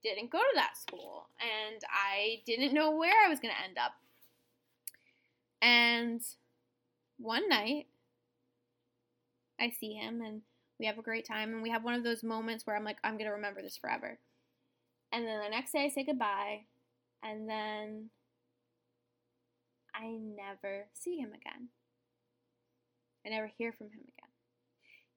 didn't 0.04 0.30
go 0.30 0.38
to 0.38 0.54
that 0.54 0.76
school 0.76 1.28
and 1.40 1.80
I 1.90 2.42
didn't 2.46 2.74
know 2.74 2.90
where 2.94 3.24
I 3.24 3.28
was 3.28 3.40
going 3.40 3.54
to 3.54 3.64
end 3.64 3.78
up. 3.78 3.92
And 5.62 6.20
one 7.18 7.48
night, 7.48 7.86
I 9.58 9.70
see 9.70 9.94
him 9.94 10.20
and 10.20 10.42
we 10.78 10.86
have 10.86 10.98
a 10.98 11.02
great 11.02 11.26
time 11.26 11.54
and 11.54 11.62
we 11.62 11.70
have 11.70 11.84
one 11.84 11.94
of 11.94 12.04
those 12.04 12.22
moments 12.22 12.66
where 12.66 12.76
I'm 12.76 12.84
like, 12.84 12.98
I'm 13.02 13.14
going 13.14 13.30
to 13.30 13.36
remember 13.36 13.62
this 13.62 13.78
forever. 13.78 14.18
And 15.10 15.26
then 15.26 15.40
the 15.42 15.48
next 15.48 15.72
day, 15.72 15.84
I 15.84 15.88
say 15.88 16.04
goodbye, 16.04 16.62
and 17.22 17.48
then 17.48 18.10
I 19.94 20.18
never 20.18 20.86
see 20.92 21.18
him 21.18 21.28
again. 21.28 21.68
I 23.24 23.30
never 23.30 23.46
hear 23.46 23.72
from 23.72 23.86
him 23.86 24.00
again 24.00 24.33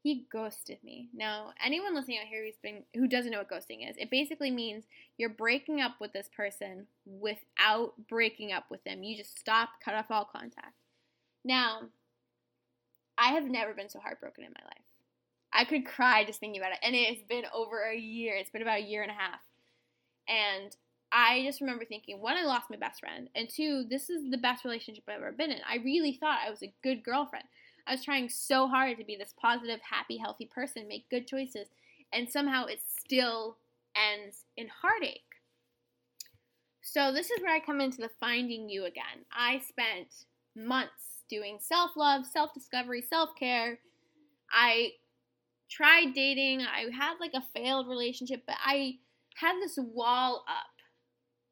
he 0.08 0.26
ghosted 0.32 0.78
me. 0.86 1.10
Now, 1.14 1.52
anyone 1.62 1.94
listening 1.94 2.20
out 2.20 2.28
here 2.28 2.46
who's 2.46 2.56
been 2.64 2.84
who 2.94 3.10
doesn't 3.10 3.30
know 3.30 3.40
what 3.40 3.50
ghosting 3.52 3.90
is, 3.90 3.98
it 3.98 4.10
basically 4.10 4.50
means 4.50 4.86
you're 5.18 5.28
breaking 5.28 5.82
up 5.82 5.96
with 6.00 6.14
this 6.14 6.30
person 6.34 6.88
without 7.06 7.92
breaking 8.08 8.54
up 8.54 8.72
with 8.72 8.82
them. 8.86 9.04
You 9.04 9.18
just 9.18 9.38
stop, 9.38 9.68
cut 9.84 9.96
off 9.96 10.06
all 10.10 10.24
contact. 10.24 10.76
Now, 11.44 11.82
I 13.18 13.34
have 13.34 13.44
never 13.50 13.74
been 13.74 13.90
so 13.90 14.00
heartbroken 14.00 14.46
in 14.46 14.54
my 14.58 14.66
life. 14.66 14.86
I 15.52 15.66
could 15.66 15.86
cry 15.86 16.24
just 16.24 16.40
thinking 16.40 16.62
about 16.62 16.72
it, 16.72 16.80
and 16.84 16.96
it 16.96 17.14
has 17.14 17.24
been 17.28 17.44
over 17.54 17.82
a 17.82 17.98
year. 17.98 18.36
It's 18.38 18.50
been 18.50 18.62
about 18.62 18.80
a 18.80 18.84
year 18.84 19.02
and 19.02 19.12
a 19.12 19.14
half, 19.14 19.42
and 20.30 20.74
I 21.12 21.44
just 21.46 21.60
remember 21.60 21.84
thinking, 21.84 22.22
one, 22.22 22.38
I 22.38 22.46
lost 22.46 22.70
my 22.70 22.78
best 22.78 23.02
friend, 23.02 23.30
and 23.36 23.50
two, 23.50 23.84
this 23.90 24.10
is 24.10 24.32
the 24.32 24.38
best 24.38 24.64
relationship 24.64 25.04
I've 25.10 25.18
ever 25.18 25.34
been 25.34 25.52
in. 25.52 25.60
I 25.70 25.78
really 25.84 26.14
thought 26.14 26.40
I 26.46 26.50
was 26.50 26.64
a 26.64 26.74
good 26.82 27.04
girlfriend. 27.04 27.46
I 27.88 27.94
was 27.94 28.04
trying 28.04 28.30
so 28.30 28.68
hard 28.68 28.98
to 28.98 29.06
be 29.06 29.16
this 29.16 29.34
positive, 29.40 29.80
happy, 29.82 30.18
healthy 30.18 30.46
person, 30.46 30.88
make 30.88 31.10
good 31.10 31.26
choices, 31.26 31.68
and 32.12 32.30
somehow 32.30 32.66
it 32.66 32.80
still 32.86 33.58
ends 33.96 34.44
in 34.58 34.68
heartache. 34.82 35.22
So, 36.82 37.12
this 37.12 37.32
is 37.32 37.42
where 37.42 37.56
I 37.56 37.60
come 37.60 37.82
into 37.82 37.98
the 37.98 38.10
finding 38.20 38.70
you 38.70 38.86
again. 38.86 39.26
I 39.32 39.60
spent 39.60 40.26
months 40.56 41.24
doing 41.30 41.58
self 41.62 41.92
love, 41.96 42.26
self 42.26 42.54
discovery, 42.54 43.02
self 43.02 43.30
care. 43.38 43.80
I 44.52 44.92
tried 45.70 46.14
dating. 46.14 46.62
I 46.62 46.90
had 46.94 47.16
like 47.20 47.34
a 47.34 47.42
failed 47.54 47.88
relationship, 47.88 48.44
but 48.48 48.56
I 48.64 48.96
had 49.36 49.56
this 49.62 49.78
wall 49.78 50.44
up, 50.48 50.82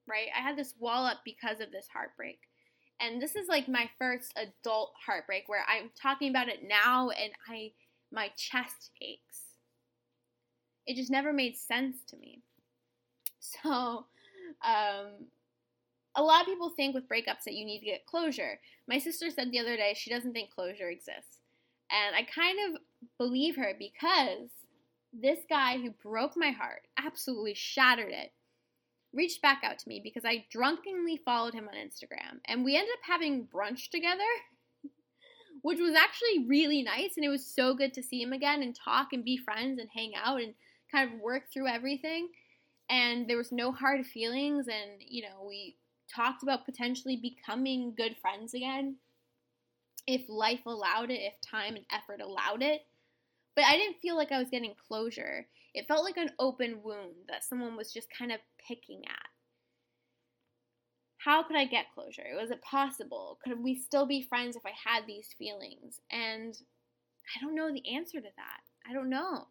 right? 0.08 0.28
I 0.38 0.41
had 0.41 0.58
this 0.58 0.74
wall 0.80 1.06
up 1.06 1.19
because 1.24 1.60
of 1.60 1.71
this 1.71 1.88
heartbreak. 1.93 2.39
And 3.00 3.22
this 3.22 3.36
is 3.36 3.48
like 3.48 3.68
my 3.68 3.90
first 4.00 4.34
adult 4.38 4.94
heartbreak 5.06 5.44
where 5.48 5.66
I'm 5.68 5.90
talking 6.02 6.30
about 6.30 6.48
it 6.48 6.68
now 6.68 7.10
and 7.10 7.32
I 7.50 7.72
my 8.12 8.30
chest 8.38 8.92
aches. 9.02 9.42
It 10.88 10.96
just 10.96 11.12
never 11.12 11.34
made 11.34 11.58
sense 11.58 11.98
to 12.08 12.18
me. 12.18 12.42
So, 13.40 14.06
um, 14.64 15.28
a 16.16 16.24
lot 16.24 16.42
of 16.42 16.48
people 16.48 16.70
think 16.70 16.96
with 16.96 17.10
breakups 17.10 17.44
that 17.46 17.54
you 17.54 17.66
need 17.66 17.80
to 17.80 17.86
get 17.86 18.06
closure. 18.06 18.60
My 18.88 18.98
sister 18.98 19.30
said 19.30 19.52
the 19.52 19.60
other 19.60 19.76
day 19.76 19.94
she 19.96 20.10
doesn't 20.10 20.34
think 20.34 20.50
closure 20.50 20.90
exists. 20.90 21.40
And 21.92 22.16
I 22.16 22.24
kind 22.24 22.58
of 22.68 22.82
believe 23.18 23.56
her 23.58 23.74
because 23.78 24.50
this 25.14 25.40
guy 25.50 25.78
who 25.78 25.92
broke 25.92 26.36
my 26.36 26.52
heart, 26.52 26.82
absolutely 26.98 27.54
shattered 27.54 28.12
it, 28.12 28.32
reached 29.15 29.41
back 29.41 29.62
out 29.63 29.80
to 29.80 29.89
me 29.89 30.01
because 30.04 30.23
I 30.25 30.45
drunkenly 30.51 31.21
followed 31.23 31.54
him 31.54 31.67
on 31.67 31.75
Instagram. 31.75 32.39
And 32.45 32.63
we 32.63 32.75
ended 32.75 32.93
up 32.93 32.99
having 33.10 33.47
brunch 33.47 33.89
together, 33.89 34.21
which 35.62 35.80
was 35.80 35.95
actually 35.95 36.45
really 36.47 36.84
nice. 36.84 37.13
And 37.15 37.25
it 37.25 37.30
was 37.30 37.45
so 37.45 37.73
good 37.73 37.93
to 37.93 38.04
see 38.04 38.21
him 38.21 38.34
again 38.34 38.62
and 38.62 38.75
talk 38.75 39.13
and 39.13 39.23
be 39.23 39.38
friends 39.38 39.80
and 39.80 39.89
hang 39.95 40.13
out 40.15 40.41
and 40.41 40.54
kind 40.91 41.12
of 41.12 41.19
work 41.19 41.43
through 41.51 41.67
everything. 41.67 42.30
And 42.89 43.28
there 43.28 43.38
was 43.38 43.51
no 43.51 43.71
hard 43.71 44.06
feelings. 44.06 44.67
And, 44.67 44.99
you 44.99 45.23
know, 45.23 45.45
we 45.47 45.78
talked 46.13 46.43
about 46.43 46.65
potentially 46.65 47.17
becoming 47.17 47.93
good 47.95 48.15
friends 48.21 48.54
again 48.54 48.97
if 50.08 50.21
life 50.30 50.65
allowed 50.65 51.10
it, 51.10 51.21
if 51.21 51.34
time 51.41 51.75
and 51.75 51.86
effort 51.91 52.21
allowed 52.21 52.62
it. 52.62 52.86
But 53.56 53.65
I 53.65 53.78
didn't 53.78 53.99
feel 54.01 54.15
like 54.15 54.32
I 54.32 54.39
was 54.39 54.49
getting 54.49 54.75
closure. 54.88 55.47
It 55.76 55.88
felt 55.88 56.04
like 56.04 56.18
an 56.18 56.32
open 56.40 56.80
wound 56.84 57.28
that 57.28 57.44
someone 57.44 57.76
was 57.76 57.92
just 57.94 58.08
kind 58.18 58.32
of 58.32 58.40
picking 58.66 59.02
at. 59.06 59.28
How 61.18 61.44
could 61.44 61.58
I 61.58 61.66
get 61.66 61.92
closure? 61.94 62.24
Was 62.40 62.52
it 62.52 62.62
possible? 62.62 63.40
Could 63.44 63.62
we 63.62 63.76
still 63.76 64.06
be 64.06 64.22
friends 64.22 64.56
if 64.56 64.66
I 64.66 64.72
had 64.72 65.06
these 65.06 65.30
feelings? 65.38 66.00
And 66.12 66.56
I 67.36 67.44
don't 67.44 67.56
know 67.56 67.74
the 67.74 67.96
answer 67.96 68.22
to 68.22 68.30
that. 68.38 68.62
I 68.90 68.94
don't 68.94 69.10
know. 69.10 69.48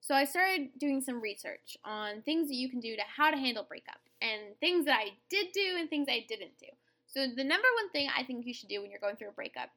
So 0.00 0.14
I 0.14 0.24
started 0.24 0.68
doing 0.78 1.00
some 1.00 1.20
research 1.20 1.76
on 1.84 2.22
things 2.22 2.48
that 2.48 2.54
you 2.54 2.68
can 2.68 2.78
do 2.78 2.94
to 2.94 3.02
how 3.16 3.30
to 3.30 3.36
handle 3.36 3.64
breakup 3.64 3.98
and 4.22 4.56
things 4.60 4.84
that 4.84 4.98
I 5.00 5.14
did 5.28 5.48
do 5.52 5.76
and 5.78 5.90
things 5.90 6.06
I 6.08 6.24
didn't 6.28 6.58
do. 6.60 6.66
So 7.08 7.26
the 7.34 7.42
number 7.42 7.66
one 7.80 7.90
thing 7.90 8.08
I 8.16 8.22
think 8.22 8.46
you 8.46 8.54
should 8.54 8.68
do 8.68 8.82
when 8.82 8.90
you're 8.90 9.00
going 9.00 9.16
through 9.16 9.30
a 9.30 9.32
breakup, 9.32 9.70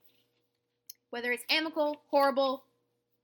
whether 1.10 1.32
it's 1.32 1.46
amicable, 1.50 2.02
horrible, 2.12 2.66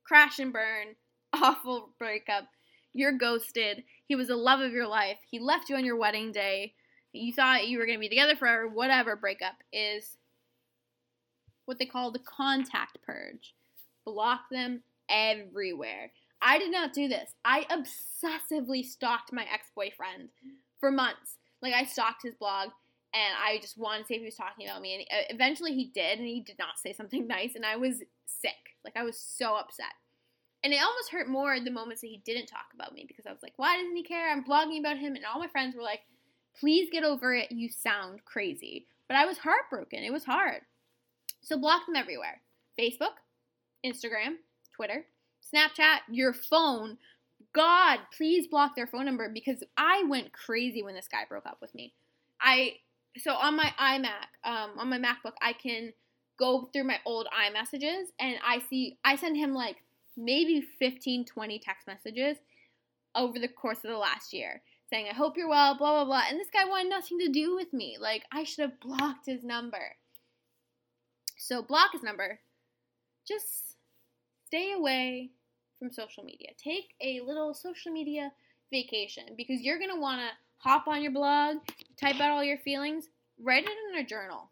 crash 0.03 0.39
and 0.39 0.51
burn, 0.51 0.95
awful 1.41 1.89
breakup. 1.97 2.47
You're 2.93 3.17
ghosted. 3.17 3.83
He 4.05 4.15
was 4.15 4.27
the 4.27 4.35
love 4.35 4.61
of 4.61 4.71
your 4.71 4.87
life. 4.87 5.17
He 5.29 5.39
left 5.39 5.69
you 5.69 5.75
on 5.75 5.85
your 5.85 5.97
wedding 5.97 6.31
day. 6.31 6.73
You 7.11 7.33
thought 7.33 7.67
you 7.67 7.77
were 7.77 7.85
going 7.85 7.97
to 7.97 8.01
be 8.01 8.09
together 8.09 8.35
forever. 8.35 8.67
Whatever 8.67 9.15
breakup 9.15 9.55
is 9.71 10.17
what 11.65 11.79
they 11.79 11.85
call 11.85 12.11
the 12.11 12.19
contact 12.19 12.99
purge. 13.05 13.53
Block 14.05 14.41
them 14.51 14.83
everywhere. 15.09 16.11
I 16.41 16.57
did 16.59 16.71
not 16.71 16.93
do 16.93 17.07
this. 17.07 17.31
I 17.43 17.65
obsessively 17.71 18.83
stalked 18.83 19.33
my 19.33 19.45
ex 19.51 19.67
boyfriend 19.75 20.29
for 20.79 20.91
months. 20.91 21.37
Like, 21.61 21.73
I 21.73 21.85
stalked 21.85 22.23
his 22.23 22.35
blog 22.35 22.69
and 23.13 23.33
I 23.41 23.59
just 23.59 23.77
wanted 23.77 24.01
to 24.01 24.07
see 24.07 24.15
if 24.15 24.19
he 24.19 24.25
was 24.25 24.35
talking 24.35 24.67
about 24.67 24.81
me. 24.81 25.07
And 25.09 25.21
uh, 25.21 25.25
eventually 25.29 25.73
he 25.73 25.85
did, 25.85 26.19
and 26.19 26.27
he 26.27 26.41
did 26.41 26.59
not 26.59 26.77
say 26.77 26.93
something 26.93 27.25
nice, 27.27 27.55
and 27.55 27.65
I 27.65 27.77
was 27.77 28.03
sick. 28.25 28.51
Like, 28.83 28.97
I 28.97 29.03
was 29.03 29.17
so 29.17 29.55
upset. 29.55 29.93
And 30.65 30.73
it 30.73 30.81
almost 30.81 31.11
hurt 31.11 31.29
more 31.29 31.59
the 31.59 31.69
moments 31.69 32.01
that 32.01 32.07
he 32.07 32.23
didn't 32.25 32.47
talk 32.47 32.65
about 32.73 32.91
me 32.91 33.05
because 33.07 33.27
I 33.27 33.31
was 33.31 33.43
like, 33.43 33.53
why 33.57 33.77
doesn't 33.77 33.95
he 33.95 34.01
care? 34.01 34.31
I'm 34.31 34.43
blogging 34.43 34.79
about 34.79 34.97
him. 34.97 35.15
And 35.15 35.23
all 35.23 35.39
my 35.39 35.47
friends 35.47 35.75
were 35.75 35.83
like, 35.83 35.99
please 36.59 36.89
get 36.91 37.03
over 37.03 37.35
it. 37.35 37.51
You 37.51 37.69
sound 37.69 38.25
crazy. 38.25 38.87
But 39.07 39.15
I 39.15 39.25
was 39.25 39.37
heartbroken. 39.37 39.99
It 39.99 40.11
was 40.11 40.25
hard. 40.25 40.61
So 41.41 41.55
block 41.59 41.85
them 41.85 41.95
everywhere 41.95 42.41
Facebook, 42.79 43.13
Instagram, 43.85 44.37
Twitter, 44.75 45.05
Snapchat, 45.53 45.99
your 46.09 46.33
phone. 46.33 46.97
God, 47.53 47.99
please 48.17 48.47
block 48.47 48.75
their 48.75 48.87
phone 48.87 49.05
number 49.05 49.29
because 49.31 49.63
I 49.77 50.03
went 50.09 50.33
crazy 50.33 50.81
when 50.81 50.95
this 50.95 51.07
guy 51.07 51.25
broke 51.29 51.45
up 51.45 51.59
with 51.61 51.75
me. 51.75 51.93
I 52.41 52.77
so 53.17 53.33
on 53.33 53.55
my 53.55 53.71
iMac, 53.79 54.49
um, 54.49 54.71
on 54.79 54.89
my 54.89 54.97
MacBook, 54.97 55.33
I 55.43 55.53
can 55.53 55.93
go 56.39 56.71
through 56.73 56.85
my 56.85 56.97
old 57.05 57.27
iMessages 57.27 58.05
and 58.19 58.37
I 58.43 58.59
see 58.67 58.97
I 59.05 59.15
send 59.15 59.37
him 59.37 59.53
like 59.53 59.77
maybe 60.17 60.65
15, 60.79 61.25
20 61.25 61.59
text 61.59 61.87
messages 61.87 62.37
over 63.15 63.39
the 63.39 63.47
course 63.47 63.79
of 63.83 63.89
the 63.89 63.97
last 63.97 64.33
year 64.33 64.61
saying, 64.89 65.07
I 65.09 65.13
hope 65.13 65.37
you're 65.37 65.49
well, 65.49 65.77
blah, 65.77 65.93
blah, 65.93 66.05
blah. 66.05 66.23
And 66.29 66.39
this 66.39 66.49
guy 66.53 66.67
wanted 66.67 66.89
nothing 66.89 67.19
to 67.19 67.29
do 67.29 67.55
with 67.55 67.73
me. 67.73 67.97
Like, 67.99 68.23
I 68.31 68.43
should 68.43 68.61
have 68.69 68.79
blocked 68.79 69.25
his 69.25 69.43
number. 69.43 69.95
So, 71.37 71.61
block 71.61 71.91
his 71.93 72.03
number. 72.03 72.39
Just 73.27 73.77
stay 74.45 74.73
away 74.73 75.31
from 75.79 75.91
social 75.91 76.23
media. 76.23 76.49
Take 76.57 76.93
a 77.01 77.21
little 77.21 77.53
social 77.53 77.91
media 77.91 78.31
vacation 78.71 79.23
because 79.35 79.61
you're 79.61 79.79
going 79.79 79.93
to 79.93 79.99
want 79.99 80.21
to 80.21 80.27
hop 80.57 80.87
on 80.87 81.01
your 81.01 81.11
blog, 81.11 81.57
type 81.99 82.19
out 82.19 82.31
all 82.31 82.43
your 82.43 82.57
feelings, 82.59 83.09
write 83.39 83.63
it 83.63 83.71
in 83.91 83.99
a 83.99 84.07
journal, 84.07 84.51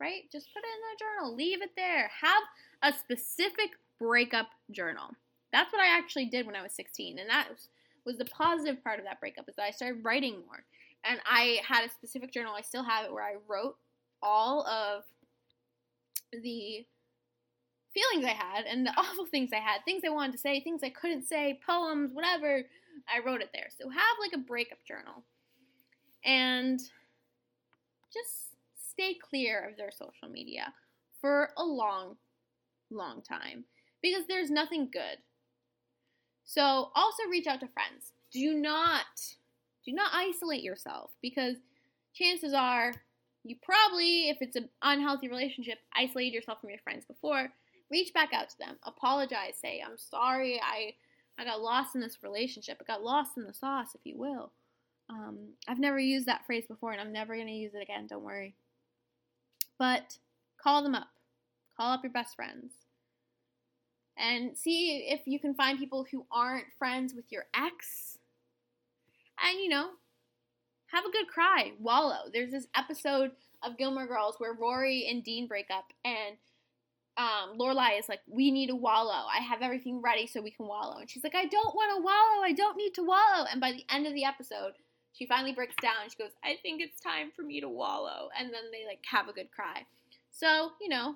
right? 0.00 0.22
Just 0.30 0.48
put 0.52 0.62
it 0.62 0.66
in 0.66 0.94
a 0.94 0.98
journal, 0.98 1.36
leave 1.36 1.62
it 1.62 1.70
there. 1.76 2.10
Have 2.20 2.42
a 2.82 2.96
specific 2.98 3.70
breakup 3.98 4.48
journal. 4.70 5.10
That's 5.52 5.72
what 5.72 5.80
I 5.80 5.96
actually 5.96 6.26
did 6.26 6.46
when 6.46 6.56
I 6.56 6.62
was 6.62 6.72
16, 6.72 7.18
and 7.18 7.30
that 7.30 7.48
was, 8.04 8.18
the 8.18 8.24
positive 8.26 8.82
part 8.82 8.98
of 8.98 9.04
that 9.06 9.20
breakup 9.20 9.48
is 9.48 9.56
that 9.56 9.64
I 9.64 9.70
started 9.70 10.04
writing 10.04 10.42
more. 10.46 10.64
And 11.04 11.20
I 11.24 11.60
had 11.66 11.84
a 11.84 11.90
specific 11.90 12.32
journal, 12.32 12.54
I 12.56 12.62
still 12.62 12.82
have 12.82 13.06
it, 13.06 13.12
where 13.12 13.22
I 13.22 13.36
wrote 13.48 13.76
all 14.22 14.66
of 14.66 15.04
the 16.32 16.84
feelings 17.94 18.24
I 18.26 18.34
had 18.34 18.64
and 18.66 18.86
the 18.86 18.90
awful 18.96 19.26
things 19.26 19.50
I 19.52 19.58
had, 19.58 19.84
things 19.84 20.02
I 20.04 20.10
wanted 20.10 20.32
to 20.32 20.38
say, 20.38 20.60
things 20.60 20.82
I 20.82 20.90
couldn't 20.90 21.26
say, 21.26 21.60
poems, 21.64 22.12
whatever. 22.12 22.62
I 23.08 23.24
wrote 23.24 23.40
it 23.40 23.50
there. 23.52 23.68
So 23.78 23.88
have 23.88 24.16
like 24.20 24.32
a 24.34 24.38
breakup 24.38 24.78
journal. 24.86 25.24
And 26.24 26.80
just 28.12 28.54
stay 28.90 29.14
clear 29.14 29.68
of 29.68 29.76
their 29.76 29.90
social 29.90 30.28
media 30.30 30.72
for 31.20 31.50
a 31.56 31.64
long, 31.64 32.16
long 32.90 33.22
time 33.22 33.64
because 34.04 34.26
there's 34.28 34.50
nothing 34.50 34.90
good. 34.92 35.16
So 36.44 36.90
also 36.94 37.22
reach 37.30 37.46
out 37.46 37.60
to 37.60 37.68
friends. 37.68 38.12
Do 38.30 38.52
not 38.52 39.06
do 39.86 39.92
not 39.92 40.12
isolate 40.12 40.62
yourself 40.62 41.10
because 41.22 41.56
chances 42.14 42.52
are 42.52 42.92
you 43.44 43.56
probably 43.62 44.28
if 44.28 44.38
it's 44.42 44.56
an 44.56 44.68
unhealthy 44.82 45.28
relationship 45.28 45.78
isolated 45.96 46.34
yourself 46.34 46.60
from 46.60 46.68
your 46.68 46.78
friends 46.80 47.06
before. 47.06 47.48
Reach 47.90 48.12
back 48.12 48.34
out 48.34 48.50
to 48.50 48.58
them. 48.58 48.76
Apologize. 48.84 49.54
Say 49.60 49.82
i'm 49.84 49.96
sorry. 49.96 50.60
I 50.62 50.92
i 51.38 51.44
got 51.44 51.62
lost 51.62 51.94
in 51.94 52.02
this 52.02 52.18
relationship. 52.22 52.76
I 52.80 52.84
got 52.84 53.02
lost 53.02 53.38
in 53.38 53.44
the 53.44 53.54
sauce 53.54 53.94
if 53.94 54.02
you 54.04 54.18
will. 54.18 54.52
Um, 55.08 55.54
i've 55.66 55.78
never 55.78 55.98
used 55.98 56.26
that 56.26 56.44
phrase 56.46 56.64
before 56.66 56.92
and 56.92 57.00
i'm 57.00 57.12
never 57.12 57.34
going 57.34 57.46
to 57.46 57.52
use 57.54 57.72
it 57.74 57.82
again. 57.82 58.06
Don't 58.06 58.22
worry. 58.22 58.54
But 59.78 60.18
call 60.62 60.82
them 60.82 60.94
up. 60.94 61.08
Call 61.78 61.92
up 61.92 62.02
your 62.02 62.12
best 62.12 62.36
friends 62.36 62.83
and 64.16 64.56
see 64.56 65.06
if 65.08 65.22
you 65.26 65.38
can 65.38 65.54
find 65.54 65.78
people 65.78 66.06
who 66.10 66.26
aren't 66.30 66.66
friends 66.78 67.14
with 67.14 67.24
your 67.30 67.44
ex 67.54 68.18
and 69.42 69.60
you 69.60 69.68
know 69.68 69.90
have 70.86 71.04
a 71.04 71.10
good 71.10 71.26
cry 71.26 71.72
wallow 71.80 72.30
there's 72.32 72.52
this 72.52 72.66
episode 72.76 73.32
of 73.62 73.76
gilmore 73.76 74.06
girls 74.06 74.36
where 74.38 74.52
rory 74.52 75.06
and 75.10 75.24
dean 75.24 75.46
break 75.46 75.66
up 75.70 75.92
and 76.04 76.36
um, 77.16 77.56
Lorelai 77.58 77.98
is 77.98 78.08
like, 78.08 78.20
we 78.26 78.50
need 78.50 78.66
to 78.68 78.74
wallow. 78.74 79.26
I 79.32 79.38
have 79.38 79.62
everything 79.62 80.02
ready 80.02 80.26
so 80.26 80.42
we 80.42 80.50
can 80.50 80.66
wallow. 80.66 80.98
And 80.98 81.08
she's 81.08 81.22
like, 81.22 81.34
I 81.34 81.44
don't 81.44 81.74
want 81.74 81.96
to 81.96 82.02
wallow. 82.02 82.42
I 82.42 82.52
don't 82.52 82.76
need 82.76 82.94
to 82.94 83.04
wallow. 83.04 83.46
And 83.50 83.60
by 83.60 83.72
the 83.72 83.84
end 83.88 84.06
of 84.06 84.14
the 84.14 84.24
episode, 84.24 84.72
she 85.12 85.26
finally 85.26 85.52
breaks 85.52 85.76
down 85.80 86.10
she 86.10 86.16
goes, 86.16 86.32
I 86.42 86.56
think 86.60 86.82
it's 86.82 87.00
time 87.00 87.30
for 87.34 87.42
me 87.42 87.60
to 87.60 87.68
wallow. 87.68 88.30
And 88.38 88.52
then 88.52 88.64
they 88.72 88.84
like 88.84 88.98
have 89.10 89.28
a 89.28 89.32
good 89.32 89.50
cry. 89.52 89.86
So, 90.32 90.72
you 90.80 90.88
know, 90.88 91.14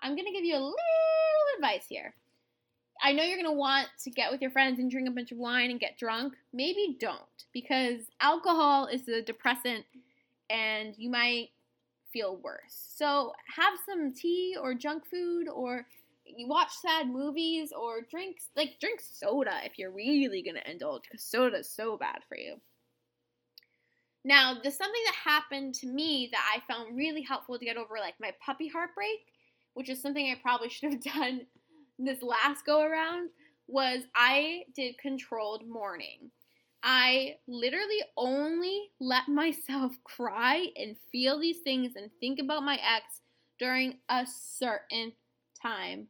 I'm 0.00 0.14
going 0.14 0.26
to 0.26 0.32
give 0.32 0.44
you 0.44 0.54
a 0.54 0.58
little 0.58 0.74
advice 1.56 1.86
here. 1.88 2.14
I 3.02 3.12
know 3.12 3.22
you're 3.22 3.36
going 3.36 3.46
to 3.46 3.52
want 3.52 3.88
to 4.04 4.10
get 4.10 4.30
with 4.30 4.42
your 4.42 4.50
friends 4.50 4.78
and 4.78 4.90
drink 4.90 5.08
a 5.08 5.12
bunch 5.12 5.30
of 5.30 5.38
wine 5.38 5.70
and 5.70 5.78
get 5.78 5.98
drunk. 5.98 6.34
Maybe 6.52 6.96
don't 6.98 7.20
because 7.52 8.02
alcohol 8.20 8.86
is 8.86 9.06
a 9.08 9.22
depressant 9.22 9.84
and 10.50 10.94
you 10.96 11.10
might 11.10 11.50
feel 12.12 12.36
worse. 12.36 12.88
So 12.96 13.32
have 13.56 13.74
some 13.86 14.12
tea 14.12 14.56
or 14.60 14.74
junk 14.74 15.04
food 15.06 15.48
or 15.48 15.86
you 16.24 16.48
watch 16.48 16.70
sad 16.72 17.08
movies 17.08 17.72
or 17.72 18.02
drinks 18.10 18.48
like 18.56 18.80
drink 18.80 19.00
soda 19.00 19.60
if 19.64 19.78
you're 19.78 19.90
really 19.90 20.42
gonna 20.42 20.60
indulge 20.66 21.02
because 21.02 21.22
soda 21.22 21.58
is 21.58 21.70
so 21.70 21.96
bad 21.96 22.18
for 22.28 22.36
you. 22.36 22.56
Now, 24.24 24.58
there's 24.60 24.76
something 24.76 25.00
that 25.06 25.14
happened 25.14 25.74
to 25.76 25.86
me 25.86 26.28
that 26.32 26.44
I 26.54 26.60
found 26.70 26.96
really 26.96 27.22
helpful 27.22 27.58
to 27.58 27.64
get 27.64 27.76
over 27.76 27.94
like 27.98 28.14
my 28.20 28.32
puppy 28.44 28.68
heartbreak, 28.68 29.20
which 29.78 29.88
is 29.88 30.02
something 30.02 30.26
I 30.26 30.34
probably 30.42 30.68
should 30.70 30.92
have 30.92 31.02
done 31.02 31.42
this 32.00 32.20
last 32.20 32.66
go 32.66 32.82
around, 32.82 33.30
was 33.68 34.02
I 34.16 34.64
did 34.74 34.98
controlled 34.98 35.62
mourning. 35.68 36.32
I 36.82 37.36
literally 37.46 38.02
only 38.16 38.90
let 39.00 39.28
myself 39.28 39.92
cry 40.02 40.66
and 40.76 40.96
feel 41.12 41.38
these 41.38 41.60
things 41.62 41.92
and 41.94 42.10
think 42.18 42.40
about 42.40 42.64
my 42.64 42.74
ex 42.74 43.20
during 43.60 43.98
a 44.08 44.26
certain 44.26 45.12
time 45.62 46.08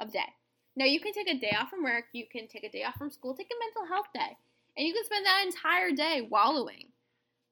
of 0.00 0.12
day. 0.12 0.32
Now, 0.76 0.86
you 0.86 0.98
can 0.98 1.12
take 1.12 1.28
a 1.28 1.38
day 1.38 1.56
off 1.56 1.70
from 1.70 1.84
work, 1.84 2.06
you 2.12 2.24
can 2.30 2.48
take 2.48 2.64
a 2.64 2.70
day 2.70 2.82
off 2.82 2.96
from 2.96 3.12
school, 3.12 3.36
take 3.36 3.46
a 3.46 3.64
mental 3.64 3.94
health 3.94 4.08
day, 4.12 4.36
and 4.76 4.84
you 4.84 4.92
can 4.92 5.04
spend 5.04 5.24
that 5.24 5.44
entire 5.46 5.92
day 5.92 6.26
wallowing. 6.28 6.88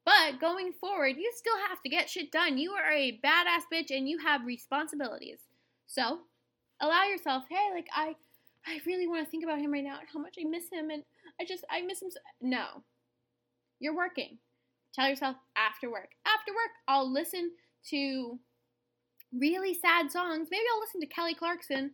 But 0.05 0.41
going 0.41 0.73
forward, 0.73 1.17
you 1.19 1.33
still 1.35 1.57
have 1.69 1.81
to 1.83 1.89
get 1.89 2.11
shit 2.11 2.33
done. 2.33 2.59
You 2.59 2.73
are 2.73 2.91
a 2.93 3.21
badass 3.25 3.63
bitch 3.73 3.97
and 3.97 4.09
you 4.09 4.19
have 4.19 4.45
responsibilities. 4.45 5.39
So, 5.87 6.21
allow 6.81 7.05
yourself, 7.05 7.45
hey, 7.49 7.75
like, 7.75 7.89
I. 7.95 8.17
I 8.65 8.79
really 8.87 9.09
want 9.09 9.25
to 9.25 9.29
think 9.29 9.43
about 9.43 9.59
him 9.59 9.73
right 9.73 9.83
now 9.83 9.99
and 9.99 10.09
how 10.13 10.21
much 10.21 10.37
I 10.41 10.45
miss 10.49 10.71
him 10.71 10.91
and 10.91 11.03
I 11.41 11.45
just, 11.45 11.65
I 11.69 11.83
miss 11.83 12.01
him. 12.01 12.13
So. 12.13 12.21
No. 12.41 12.85
You're 13.81 13.97
working. 13.97 14.39
Tell 14.95 15.09
yourself 15.09 15.35
after 15.57 15.91
work. 15.91 16.11
After 16.25 16.53
work, 16.53 16.71
I'll 16.87 17.11
listen 17.11 17.51
to 17.91 18.39
really 19.37 19.75
sad 19.75 20.13
songs. 20.13 20.49
Maybe 20.51 20.63
I'll 20.73 20.81
listen 20.81 21.01
to 21.01 21.09
Kelly 21.09 21.35
Clarkson 21.35 21.91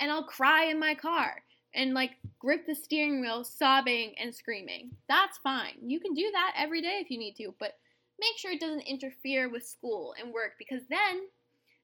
and 0.00 0.10
I'll 0.10 0.24
cry 0.24 0.64
in 0.64 0.78
my 0.78 0.94
car 0.94 1.42
and 1.76 1.94
like 1.94 2.12
grip 2.38 2.66
the 2.66 2.74
steering 2.74 3.20
wheel, 3.20 3.44
sobbing 3.44 4.14
and 4.18 4.34
screaming. 4.34 4.90
That's 5.08 5.38
fine. 5.38 5.74
You 5.82 6.00
can 6.00 6.14
do 6.14 6.28
that 6.32 6.54
every 6.56 6.80
day 6.82 6.98
if 7.00 7.10
you 7.10 7.18
need 7.18 7.36
to, 7.36 7.54
but 7.60 7.74
make 8.18 8.36
sure 8.38 8.50
it 8.50 8.60
doesn't 8.60 8.80
interfere 8.80 9.50
with 9.50 9.66
school 9.66 10.14
and 10.18 10.32
work 10.32 10.52
because 10.58 10.82
then 10.88 11.28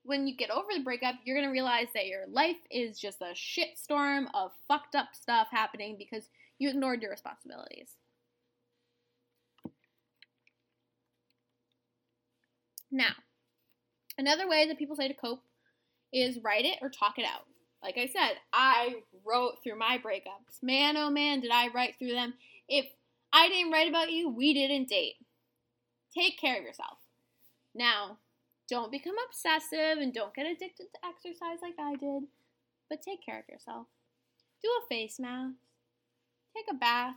when 0.05 0.27
you 0.27 0.37
get 0.37 0.51
over 0.51 0.67
the 0.75 0.83
breakup, 0.83 1.17
you're 1.25 1.37
going 1.37 1.47
to 1.47 1.53
realize 1.53 1.87
that 1.95 2.07
your 2.07 2.27
life 2.27 2.57
is 2.71 2.99
just 2.99 3.21
a 3.21 3.35
shitstorm 3.35 4.27
of 4.35 4.51
fucked 4.67 4.97
up 4.97 5.09
stuff 5.13 5.49
happening 5.51 5.97
because 5.97 6.29
you 6.59 6.71
ignored 6.71 7.03
your 7.03 7.11
responsibilities. 7.11 7.91
Now, 12.91 13.13
another 14.19 14.49
way 14.49 14.67
that 14.67 14.79
people 14.79 14.97
say 14.97 15.09
to 15.09 15.15
cope 15.15 15.43
is 16.13 16.43
write 16.43 16.65
it 16.65 16.79
or 16.83 16.91
talk 16.91 17.19
it 17.19 17.25
out. 17.25 17.47
Like 17.83 17.99
I 17.99 18.07
said, 18.07 18.37
I 18.53 18.97
wrote 19.25 19.63
through 19.63 19.79
my 19.79 19.99
breakups. 19.99 20.63
Man, 20.63 20.97
oh 20.97 21.11
man, 21.11 21.41
did 21.41 21.51
I 21.51 21.69
write 21.69 21.95
through 21.99 22.13
them. 22.13 22.35
If 22.69 22.87
I 23.33 23.49
didn't 23.49 23.73
write 23.73 23.89
about 23.89 24.13
you, 24.13 24.29
we 24.29 24.55
didn't 24.55 24.89
date. 24.89 25.15
Take 26.15 26.39
care 26.39 26.59
of 26.59 26.65
yourself. 26.65 26.99
Now, 27.75 28.19
don't 28.69 28.93
become 28.93 29.17
obsessive 29.27 29.99
and 29.99 30.15
don't 30.15 30.35
get 30.35 30.47
addicted 30.47 30.87
to 30.93 31.09
exercise 31.09 31.59
like 31.61 31.75
I 31.81 31.97
did, 31.97 32.25
but 32.89 33.03
take 33.03 33.25
care 33.25 33.39
of 33.39 33.49
yourself. 33.49 33.87
Do 34.63 34.69
a 34.69 34.89
face 34.89 35.19
mask 35.19 35.57
take 36.55 36.67
a 36.71 36.75
bath, 36.75 37.15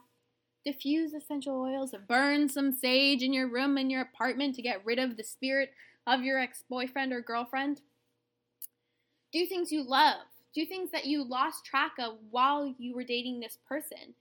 diffuse 0.65 1.13
essential 1.13 1.62
oils, 1.62 1.93
burn 2.08 2.49
some 2.49 2.71
sage 2.71 3.21
in 3.21 3.34
your 3.34 3.47
room 3.47 3.78
in 3.78 3.89
your 3.89 4.01
apartment 4.01 4.56
to 4.56 4.62
get 4.62 4.86
rid 4.86 4.99
of 4.99 5.17
the 5.17 5.23
spirit 5.23 5.71
of 6.08 6.21
your 6.21 6.39
ex 6.39 6.63
boyfriend 6.69 7.13
or 7.13 7.21
girlfriend. 7.21 7.82
Do 9.32 9.45
things 9.45 9.71
you 9.71 9.84
love. 9.84 10.28
Do 10.55 10.65
things 10.65 10.91
that 10.91 11.05
you 11.05 11.23
lost 11.23 11.65
track 11.65 11.91
of 11.99 12.15
while 12.31 12.73
you 12.77 12.95
were 12.95 13.03
dating 13.03 13.39
this 13.39 13.57
person. 13.67 14.15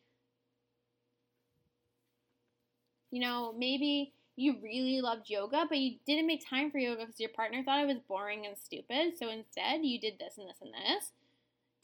You 3.13 3.21
know, 3.21 3.55
maybe 3.57 4.13
you 4.37 4.57
really 4.61 5.01
loved 5.01 5.31
yoga, 5.31 5.65
but 5.69 5.79
you 5.79 5.99
didn't 6.05 6.27
make 6.27 6.45
time 6.45 6.73
for 6.73 6.79
yoga 6.79 7.03
because 7.07 7.21
your 7.21 7.31
partner 7.31 7.63
thought 7.63 7.81
it 7.81 7.87
was 7.87 8.01
boring 8.09 8.45
and 8.47 8.59
stupid. 8.59 9.13
So 9.17 9.31
instead, 9.31 9.85
you 9.85 10.01
did 10.01 10.19
this 10.19 10.37
and 10.37 10.49
this 10.49 10.61
and 10.61 10.73
this. 10.73 11.13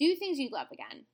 Do 0.01 0.17
things 0.17 0.39
you 0.39 0.49
love 0.51 0.67
again 0.73 1.05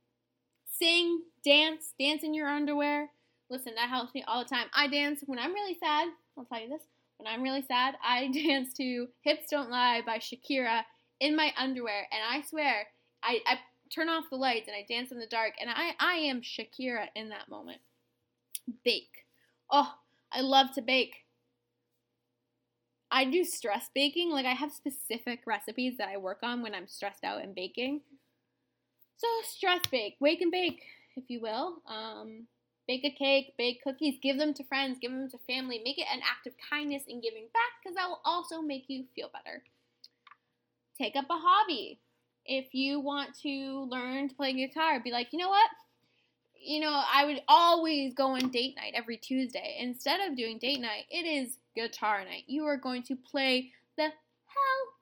sing, 0.78 1.22
dance, 1.44 1.94
dance 1.98 2.22
in 2.22 2.34
your 2.34 2.48
underwear. 2.48 3.10
Listen, 3.48 3.74
that 3.76 3.88
helps 3.88 4.14
me 4.14 4.24
all 4.26 4.42
the 4.42 4.48
time. 4.48 4.66
I 4.74 4.88
dance 4.88 5.22
when 5.26 5.38
I'm 5.38 5.54
really 5.54 5.76
sad. 5.78 6.08
I'll 6.36 6.44
tell 6.44 6.60
you 6.60 6.68
this. 6.68 6.82
When 7.18 7.26
I'm 7.26 7.42
really 7.42 7.62
sad, 7.62 7.94
I 8.04 8.28
dance 8.46 8.74
to 8.74 9.08
Hips 9.22 9.46
Don't 9.50 9.70
Lie 9.70 10.02
by 10.04 10.18
Shakira 10.18 10.82
in 11.20 11.36
my 11.36 11.52
underwear. 11.56 12.06
And 12.12 12.20
I 12.28 12.46
swear, 12.46 12.86
I, 13.26 13.40
I 13.44 13.58
turn 13.92 14.08
off 14.08 14.30
the 14.30 14.36
lights 14.36 14.68
and 14.68 14.76
I 14.76 14.86
dance 14.88 15.10
in 15.10 15.18
the 15.18 15.26
dark 15.26 15.54
and 15.60 15.68
I 15.68 15.92
I 15.98 16.14
am 16.14 16.40
Shakira 16.40 17.08
in 17.14 17.28
that 17.30 17.48
moment. 17.48 17.80
Bake. 18.84 19.26
Oh, 19.70 19.94
I 20.32 20.40
love 20.40 20.72
to 20.74 20.82
bake. 20.82 21.16
I 23.10 23.24
do 23.24 23.44
stress 23.44 23.90
baking. 23.94 24.30
Like 24.30 24.46
I 24.46 24.52
have 24.52 24.72
specific 24.72 25.40
recipes 25.46 25.94
that 25.98 26.08
I 26.08 26.16
work 26.16 26.38
on 26.42 26.62
when 26.62 26.74
I'm 26.74 26.86
stressed 26.86 27.24
out 27.24 27.42
and 27.42 27.54
baking. 27.54 28.02
So 29.16 29.26
stress 29.44 29.80
bake, 29.90 30.16
wake 30.20 30.40
and 30.40 30.52
bake, 30.52 30.82
if 31.16 31.24
you 31.28 31.40
will. 31.40 31.78
Um, 31.88 32.46
bake 32.86 33.04
a 33.04 33.10
cake, 33.10 33.54
bake 33.56 33.82
cookies, 33.82 34.18
give 34.22 34.38
them 34.38 34.52
to 34.54 34.64
friends, 34.64 34.98
give 35.00 35.10
them 35.10 35.30
to 35.30 35.38
family. 35.46 35.80
Make 35.82 35.98
it 35.98 36.06
an 36.12 36.20
act 36.20 36.46
of 36.46 36.52
kindness 36.70 37.04
and 37.08 37.22
giving 37.22 37.46
back 37.52 37.82
because 37.82 37.96
that 37.96 38.08
will 38.08 38.20
also 38.24 38.60
make 38.60 38.84
you 38.88 39.04
feel 39.14 39.30
better. 39.32 39.62
Take 40.98 41.16
up 41.16 41.26
a 41.30 41.38
hobby. 41.38 42.00
If 42.48 42.74
you 42.74 43.00
want 43.00 43.34
to 43.42 43.88
learn 43.90 44.28
to 44.28 44.34
play 44.34 44.52
guitar, 44.52 45.00
be 45.00 45.10
like, 45.10 45.32
you 45.32 45.38
know 45.38 45.48
what? 45.48 45.70
You 46.58 46.80
know, 46.80 47.02
I 47.12 47.24
would 47.24 47.42
always 47.48 48.14
go 48.14 48.28
on 48.28 48.50
date 48.50 48.76
night 48.76 48.92
every 48.94 49.16
Tuesday. 49.16 49.76
Instead 49.78 50.20
of 50.20 50.36
doing 50.36 50.58
date 50.58 50.80
night, 50.80 51.04
it 51.10 51.26
is 51.26 51.58
guitar 51.74 52.24
night. 52.24 52.44
You 52.46 52.64
are 52.66 52.76
going 52.76 53.02
to 53.04 53.16
play 53.16 53.72
the 53.96 54.04
hell 54.04 54.12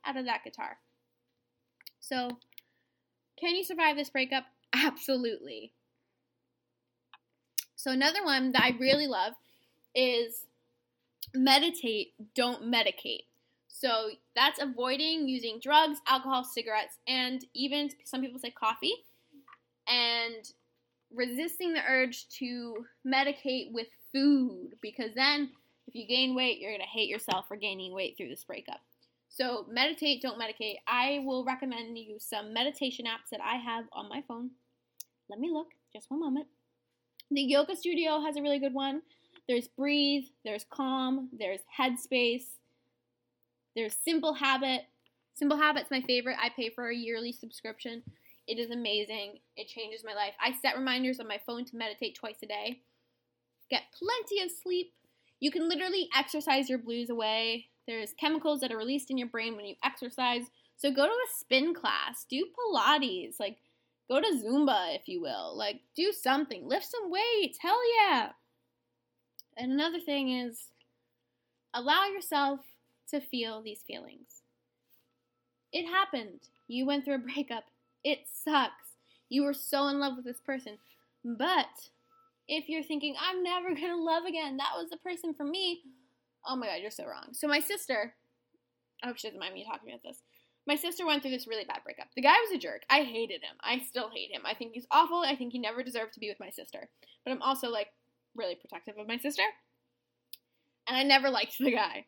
out 0.05 0.17
of 0.17 0.27
that 0.27 0.45
guitar. 0.45 0.79
So, 2.01 2.39
can 3.39 3.55
you 3.55 3.65
survive 3.65 3.97
this 3.97 4.11
breakup? 4.11 4.45
Absolutely. 4.75 5.73
So, 7.77 7.91
another 7.91 8.25
one 8.25 8.53
that 8.53 8.63
I 8.63 8.77
really 8.79 9.07
love 9.07 9.35
is 9.95 10.45
meditate, 11.35 12.15
don't 12.35 12.63
medicate. 12.65 13.25
So, 13.85 14.09
that's 14.35 14.63
avoiding 14.63 15.29
using 15.29 15.61
drugs, 15.63 15.99
alcohol, 16.09 16.43
cigarettes, 16.43 16.97
and 17.07 17.45
even 17.53 17.91
some 18.05 18.23
people 18.23 18.39
say 18.39 18.51
coffee, 18.51 18.95
and 19.87 20.51
resisting 21.15 21.75
the 21.75 21.83
urge 21.87 22.27
to 22.39 22.87
medicate 23.07 23.73
with 23.73 23.89
food 24.11 24.71
because 24.81 25.11
then 25.15 25.51
if 25.87 25.95
you 25.95 26.07
gain 26.07 26.35
weight, 26.35 26.61
you're 26.61 26.79
to 26.79 26.83
hate 26.83 27.11
yourself 27.11 27.47
for 27.47 27.59
gaining 27.59 27.93
weight 27.93 28.17
through 28.17 28.31
this 28.31 28.45
breakup. 28.45 28.81
So, 29.29 29.67
meditate, 29.69 30.23
don't 30.23 30.41
medicate. 30.41 30.77
I 30.87 31.23
will 31.27 31.45
recommend 31.45 31.99
you 31.99 32.17
some 32.19 32.55
meditation 32.55 33.05
apps 33.05 33.29
that 33.33 33.41
I 33.43 33.57
have 33.57 33.85
on 33.93 34.09
my 34.09 34.23
phone. 34.27 34.51
Let 35.29 35.41
me 35.41 35.51
look, 35.53 35.69
just 35.93 36.11
one 36.11 36.21
moment. 36.21 36.47
The 37.31 37.43
Yoga 37.43 37.77
Studio 37.77 38.23
has 38.23 38.37
a 38.37 38.43
really 38.43 38.61
good 38.61 38.73
one. 38.73 39.03
There's 39.47 39.69
Breathe, 39.69 40.25
there's 40.43 40.65
Calm, 40.71 41.29
there's 41.39 41.61
Headspace, 41.79 42.45
there's 43.75 43.95
Simple 44.05 44.35
Habit. 44.35 44.83
Simple 45.35 45.59
Habit's 45.59 45.91
my 45.91 46.01
favorite. 46.03 46.37
I 46.41 46.51
pay 46.51 46.71
for 46.71 46.89
a 46.89 46.95
yearly 46.95 47.33
subscription. 47.33 48.03
It 48.47 48.59
is 48.59 48.71
amazing. 48.71 49.39
It 49.57 49.69
changes 49.69 50.05
my 50.05 50.15
life. 50.15 50.35
I 50.41 50.53
set 50.61 50.77
reminders 50.77 51.19
on 51.21 51.29
my 51.29 51.41
phone 51.47 51.65
to 51.67 51.77
meditate 51.77 52.15
twice 52.15 52.37
a 52.43 52.47
day. 52.47 52.81
Get 53.71 53.83
plenty 53.99 54.45
of 54.45 54.51
sleep. 54.51 54.93
You 55.41 55.51
can 55.51 55.69
literally 55.69 56.09
exercise 56.17 56.69
your 56.69 56.79
blues 56.79 57.11
away. 57.11 57.67
There's 57.87 58.15
chemicals 58.19 58.61
that 58.61 58.73
are 58.73 58.77
released 58.77 59.11
in 59.11 59.19
your 59.19 59.29
brain 59.29 59.57
when 59.57 59.65
you 59.65 59.75
exercise. 59.85 60.45
So 60.77 60.91
go 60.91 61.07
to 61.07 61.13
a 61.13 61.39
spin 61.39 61.75
class, 61.75 62.25
do 62.29 62.47
Pilates, 62.47 63.41
like 63.41 63.59
Go 64.09 64.21
to 64.21 64.41
Zumba, 64.45 64.95
if 64.95 65.09
you 65.09 65.21
will. 65.21 65.57
Like, 65.57 65.81
do 65.97 66.13
something. 66.13 66.69
Lift 66.69 66.87
some 66.87 67.11
weights. 67.11 67.59
Hell 67.61 67.81
yeah. 67.99 68.31
And 69.57 69.73
another 69.73 70.01
thing 70.01 70.31
is 70.31 70.59
allow 71.73 72.07
yourself 72.07 72.61
to 73.11 73.21
feel 73.21 73.63
these 73.63 73.83
feelings. 73.87 74.43
It 75.73 75.87
happened. 75.87 76.41
You 76.69 76.87
went 76.87 77.05
through 77.05 77.17
a 77.17 77.19
breakup. 77.35 77.65
It 78.03 78.21
sucks. 78.33 78.73
You 79.29 79.43
were 79.45 79.55
so 79.55 79.89
in 79.89 79.99
love 79.99 80.17
with 80.17 80.25
this 80.25 80.41
person. 80.41 80.79
But 81.25 81.89
if 82.47 82.69
you're 82.69 82.83
thinking, 82.83 83.15
I'm 83.21 83.43
never 83.43 83.69
going 83.75 83.89
to 83.89 83.97
love 83.97 84.25
again, 84.25 84.57
that 84.59 84.75
was 84.77 84.91
the 84.91 84.97
person 84.99 85.35
for 85.35 85.45
me, 85.45 85.83
oh 86.47 86.57
my 86.57 86.67
God, 86.67 86.81
you're 86.81 86.91
so 86.91 87.07
wrong. 87.07 87.29
So, 87.33 87.49
my 87.49 87.61
sister, 87.61 88.15
I 89.03 89.07
hope 89.07 89.19
she 89.19 89.29
doesn't 89.29 89.41
mind 89.41 89.55
me 89.55 89.65
talking 89.65 89.91
about 89.91 90.03
this. 90.03 90.23
My 90.67 90.77
sister 90.77 91.05
went 91.05 91.23
through 91.23 91.33
this 91.33 91.47
really 91.47 91.65
bad 91.65 91.81
breakup. 91.85 92.07
The 92.17 92.23
guy 92.23 92.37
was 92.41 92.57
a 92.57 92.59
jerk. 92.59 92.85
I 92.89 93.03
hated 93.03 93.43
him. 93.43 93.57
I 93.61 93.81
still 93.81 94.09
hate 94.09 94.31
him. 94.31 94.43
I 94.47 94.55
think 94.55 94.73
he's 94.73 94.87
awful. 94.91 95.19
I 95.19 95.37
think 95.37 95.53
he 95.53 95.59
never 95.59 95.83
deserved 95.83 96.15
to 96.15 96.21
be 96.21 96.31
with 96.31 96.41
my 96.41 96.49
sister. 96.49 96.89
But 97.25 97.33
I'm 97.33 97.43
also 97.43 97.69
like 97.69 97.89
really 98.35 98.55
protective 98.55 98.97
of 98.99 99.07
my 99.07 99.19
sister. 99.19 99.43
And 100.89 100.97
I 100.97 101.03
never 101.03 101.29
liked 101.29 101.59
the 101.61 101.73
guy. 101.73 102.07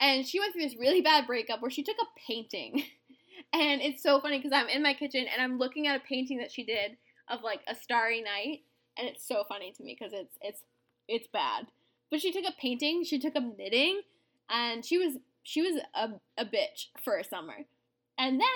And 0.00 0.26
she 0.26 0.38
went 0.38 0.52
through 0.52 0.62
this 0.62 0.76
really 0.78 1.00
bad 1.00 1.26
breakup 1.26 1.60
where 1.60 1.70
she 1.70 1.82
took 1.82 1.96
a 2.00 2.20
painting. 2.26 2.84
and 3.52 3.80
it's 3.80 4.02
so 4.02 4.20
funny 4.20 4.38
because 4.38 4.52
I'm 4.52 4.68
in 4.68 4.82
my 4.82 4.94
kitchen 4.94 5.26
and 5.32 5.42
I'm 5.42 5.58
looking 5.58 5.86
at 5.86 5.96
a 5.96 6.04
painting 6.04 6.38
that 6.38 6.52
she 6.52 6.64
did 6.64 6.96
of 7.28 7.42
like 7.42 7.60
a 7.66 7.74
starry 7.74 8.22
night. 8.22 8.62
And 8.96 9.08
it's 9.08 9.26
so 9.26 9.44
funny 9.48 9.72
to 9.72 9.82
me 9.82 9.96
because 9.98 10.12
it's 10.12 10.36
it's 10.40 10.62
it's 11.08 11.28
bad. 11.32 11.66
But 12.10 12.20
she 12.20 12.32
took 12.32 12.44
a 12.44 12.60
painting, 12.60 13.04
she 13.04 13.18
took 13.18 13.34
a 13.36 13.40
knitting, 13.40 14.02
and 14.48 14.84
she 14.84 14.98
was 14.98 15.18
she 15.42 15.62
was 15.62 15.80
a, 15.94 16.10
a 16.36 16.44
bitch 16.44 16.86
for 17.02 17.16
a 17.16 17.24
summer. 17.24 17.66
And 18.18 18.40
then, 18.40 18.48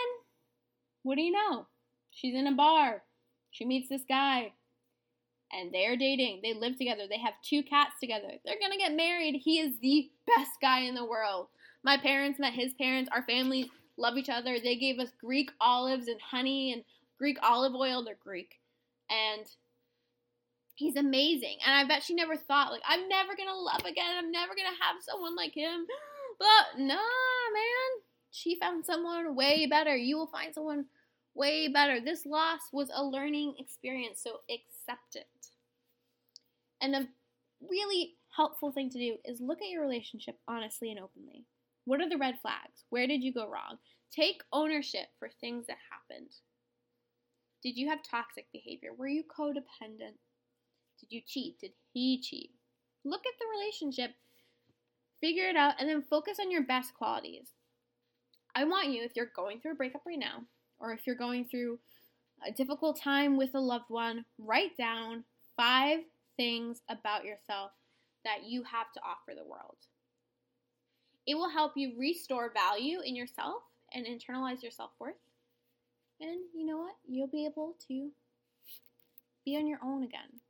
what 1.02 1.16
do 1.16 1.22
you 1.22 1.32
know? 1.32 1.66
She's 2.10 2.34
in 2.34 2.46
a 2.46 2.52
bar. 2.52 3.02
She 3.50 3.64
meets 3.64 3.88
this 3.88 4.02
guy. 4.08 4.52
And 5.52 5.72
they're 5.72 5.96
dating. 5.96 6.40
They 6.42 6.54
live 6.54 6.78
together. 6.78 7.02
They 7.08 7.18
have 7.18 7.34
two 7.42 7.62
cats 7.62 7.92
together. 8.00 8.30
They're 8.44 8.58
going 8.58 8.72
to 8.72 8.78
get 8.78 8.96
married. 8.96 9.40
He 9.42 9.58
is 9.58 9.74
the 9.80 10.10
best 10.26 10.50
guy 10.60 10.80
in 10.80 10.94
the 10.94 11.04
world. 11.04 11.48
My 11.84 11.98
parents 11.98 12.38
met 12.38 12.54
his 12.54 12.72
parents. 12.74 13.10
Our 13.12 13.22
families 13.22 13.66
love 13.98 14.16
each 14.16 14.30
other. 14.30 14.58
They 14.58 14.76
gave 14.76 14.98
us 14.98 15.10
Greek 15.20 15.50
olives 15.60 16.08
and 16.08 16.20
honey 16.20 16.72
and 16.72 16.84
Greek 17.18 17.36
olive 17.42 17.74
oil. 17.74 18.02
They're 18.02 18.16
Greek. 18.22 18.60
And 19.10 19.46
he's 20.74 20.96
amazing. 20.96 21.58
And 21.66 21.74
I 21.74 21.86
bet 21.86 22.02
she 22.02 22.14
never 22.14 22.36
thought, 22.36 22.72
like, 22.72 22.82
I'm 22.88 23.08
never 23.08 23.36
going 23.36 23.48
to 23.48 23.54
love 23.54 23.80
again. 23.80 24.16
I'm 24.16 24.32
never 24.32 24.54
going 24.54 24.68
to 24.68 24.84
have 24.84 25.02
someone 25.02 25.36
like 25.36 25.54
him. 25.54 25.86
But 26.38 26.80
nah, 26.80 26.94
man 26.94 28.02
she 28.32 28.58
found 28.58 28.84
someone 28.84 29.36
way 29.36 29.66
better. 29.66 29.94
You 29.94 30.16
will 30.16 30.26
find 30.26 30.52
someone 30.52 30.86
way 31.34 31.68
better. 31.68 32.00
This 32.00 32.26
loss 32.26 32.60
was 32.72 32.90
a 32.92 33.04
learning 33.04 33.54
experience, 33.58 34.20
so 34.22 34.40
accept 34.50 35.14
it. 35.14 35.26
And 36.82 36.92
the 36.92 37.08
really 37.66 38.14
helpful 38.36 38.72
thing 38.72 38.90
to 38.90 38.98
do 38.98 39.16
is 39.24 39.40
look 39.40 39.62
at 39.62 39.70
your 39.70 39.82
relationship 39.82 40.36
honestly 40.48 40.90
and 40.90 41.00
openly. 41.00 41.44
What 41.84 42.00
are 42.00 42.08
the 42.08 42.18
red 42.18 42.34
flags? 42.42 42.84
Where 42.90 43.06
did 43.06 43.22
you 43.22 43.32
go 43.32 43.48
wrong? 43.48 43.78
Take 44.10 44.42
ownership 44.52 45.06
for 45.18 45.30
things 45.40 45.66
that 45.68 45.78
happened. 45.90 46.30
Did 47.62 47.76
you 47.76 47.88
have 47.88 48.02
toxic 48.02 48.46
behavior? 48.52 48.90
Were 48.96 49.08
you 49.08 49.22
codependent? 49.22 50.18
Did 51.00 51.10
you 51.10 51.20
cheat? 51.26 51.60
Did 51.60 51.72
he 51.92 52.20
cheat? 52.20 52.50
Look 53.04 53.22
at 53.26 53.32
the 53.38 53.46
relationship, 53.58 54.14
figure 55.20 55.48
it 55.48 55.56
out, 55.56 55.74
and 55.78 55.88
then 55.88 56.02
focus 56.02 56.38
on 56.40 56.50
your 56.50 56.62
best 56.62 56.94
qualities. 56.94 57.48
I 58.54 58.64
want 58.64 58.90
you, 58.90 59.02
if 59.02 59.12
you're 59.16 59.30
going 59.34 59.60
through 59.60 59.72
a 59.72 59.76
breakup 59.76 60.02
right 60.06 60.18
now, 60.18 60.42
or 60.78 60.92
if 60.92 61.06
you're 61.06 61.16
going 61.16 61.46
through 61.46 61.78
a 62.46 62.52
difficult 62.52 63.00
time 63.00 63.36
with 63.36 63.54
a 63.54 63.60
loved 63.60 63.88
one, 63.88 64.24
write 64.38 64.76
down 64.76 65.24
five 65.56 66.00
things 66.42 66.82
about 66.88 67.24
yourself 67.24 67.70
that 68.24 68.44
you 68.44 68.64
have 68.64 68.90
to 68.92 69.00
offer 69.00 69.36
the 69.36 69.48
world. 69.48 69.76
It 71.24 71.36
will 71.36 71.48
help 71.48 71.72
you 71.76 71.92
restore 71.96 72.52
value 72.52 72.98
in 73.04 73.14
yourself 73.14 73.62
and 73.94 74.06
internalize 74.06 74.60
your 74.60 74.72
self 74.72 74.90
worth. 74.98 75.14
And 76.20 76.40
you 76.52 76.66
know 76.66 76.78
what? 76.78 76.96
You'll 77.06 77.28
be 77.28 77.46
able 77.46 77.76
to 77.86 78.10
be 79.44 79.56
on 79.56 79.68
your 79.68 79.78
own 79.84 80.02
again. 80.02 80.40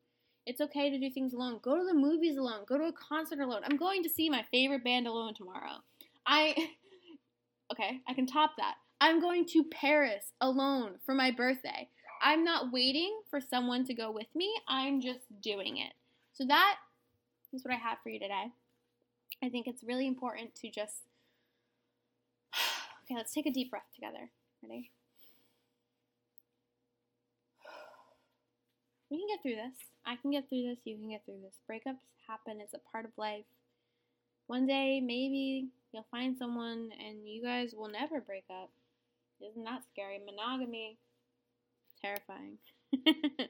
It's 0.46 0.62
okay 0.62 0.88
to 0.88 0.98
do 0.98 1.10
things 1.10 1.34
alone. 1.34 1.60
Go 1.62 1.76
to 1.76 1.84
the 1.84 1.94
movies 1.94 2.38
alone. 2.38 2.64
Go 2.66 2.78
to 2.78 2.84
a 2.84 2.92
concert 2.92 3.40
alone. 3.40 3.60
I'm 3.64 3.76
going 3.76 4.02
to 4.02 4.08
see 4.08 4.30
my 4.30 4.44
favorite 4.50 4.84
band 4.84 5.06
alone 5.06 5.34
tomorrow. 5.34 5.76
I 6.26 6.54
Okay, 7.72 8.00
I 8.06 8.12
can 8.12 8.26
top 8.26 8.52
that. 8.58 8.74
I'm 9.00 9.20
going 9.20 9.46
to 9.46 9.64
Paris 9.64 10.32
alone 10.40 10.96
for 11.04 11.14
my 11.14 11.30
birthday. 11.30 11.88
I'm 12.22 12.44
not 12.44 12.72
waiting 12.72 13.20
for 13.28 13.40
someone 13.40 13.84
to 13.86 13.94
go 13.94 14.12
with 14.12 14.28
me. 14.34 14.54
I'm 14.68 15.00
just 15.00 15.20
doing 15.42 15.76
it. 15.76 15.92
So 16.32 16.46
that 16.46 16.76
is 17.52 17.64
what 17.64 17.74
I 17.74 17.76
have 17.76 17.98
for 18.02 18.10
you 18.10 18.20
today. 18.20 18.52
I 19.42 19.48
think 19.48 19.66
it's 19.66 19.82
really 19.82 20.06
important 20.06 20.54
to 20.56 20.70
just 20.70 21.02
Okay, 23.04 23.16
let's 23.16 23.34
take 23.34 23.46
a 23.46 23.50
deep 23.50 23.70
breath 23.70 23.90
together. 23.94 24.30
Ready? 24.62 24.92
We 29.10 29.18
can 29.18 29.26
get 29.28 29.42
through 29.42 29.56
this. 29.56 29.74
I 30.06 30.16
can 30.16 30.30
get 30.30 30.48
through 30.48 30.62
this. 30.62 30.78
You 30.84 30.96
can 30.96 31.10
get 31.10 31.24
through 31.24 31.40
this. 31.42 31.58
Breakups 31.68 32.06
happen. 32.28 32.60
It's 32.60 32.72
a 32.72 32.78
part 32.92 33.04
of 33.04 33.10
life. 33.16 33.44
One 34.46 34.66
day, 34.66 35.00
maybe 35.00 35.68
you'll 35.92 36.06
find 36.10 36.38
someone 36.38 36.90
and 37.04 37.28
you 37.28 37.42
guys 37.42 37.74
will 37.76 37.88
never 37.88 38.20
break 38.20 38.44
up. 38.48 38.70
Isn't 39.40 39.64
that 39.64 39.82
scary? 39.92 40.20
Monogamy, 40.24 40.98
terrifying. 42.02 42.58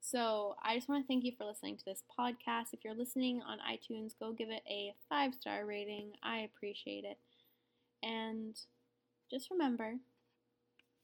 so, 0.00 0.54
I 0.62 0.76
just 0.76 0.88
want 0.88 1.04
to 1.04 1.08
thank 1.08 1.24
you 1.24 1.32
for 1.36 1.44
listening 1.44 1.76
to 1.78 1.84
this 1.84 2.02
podcast. 2.18 2.72
If 2.72 2.80
you're 2.84 2.94
listening 2.94 3.42
on 3.42 3.58
iTunes, 3.58 4.12
go 4.18 4.32
give 4.32 4.50
it 4.50 4.62
a 4.68 4.94
five 5.08 5.34
star 5.34 5.64
rating. 5.66 6.12
I 6.22 6.38
appreciate 6.38 7.04
it. 7.04 7.18
And 8.02 8.56
just 9.30 9.50
remember 9.50 9.94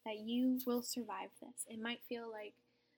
that 0.04 0.18
you 0.18 0.58
will 0.66 0.82
survive 0.82 1.30
this. 1.40 1.66
It 1.68 1.80
might 1.80 2.00
feel 2.08 2.30
like 2.30 2.54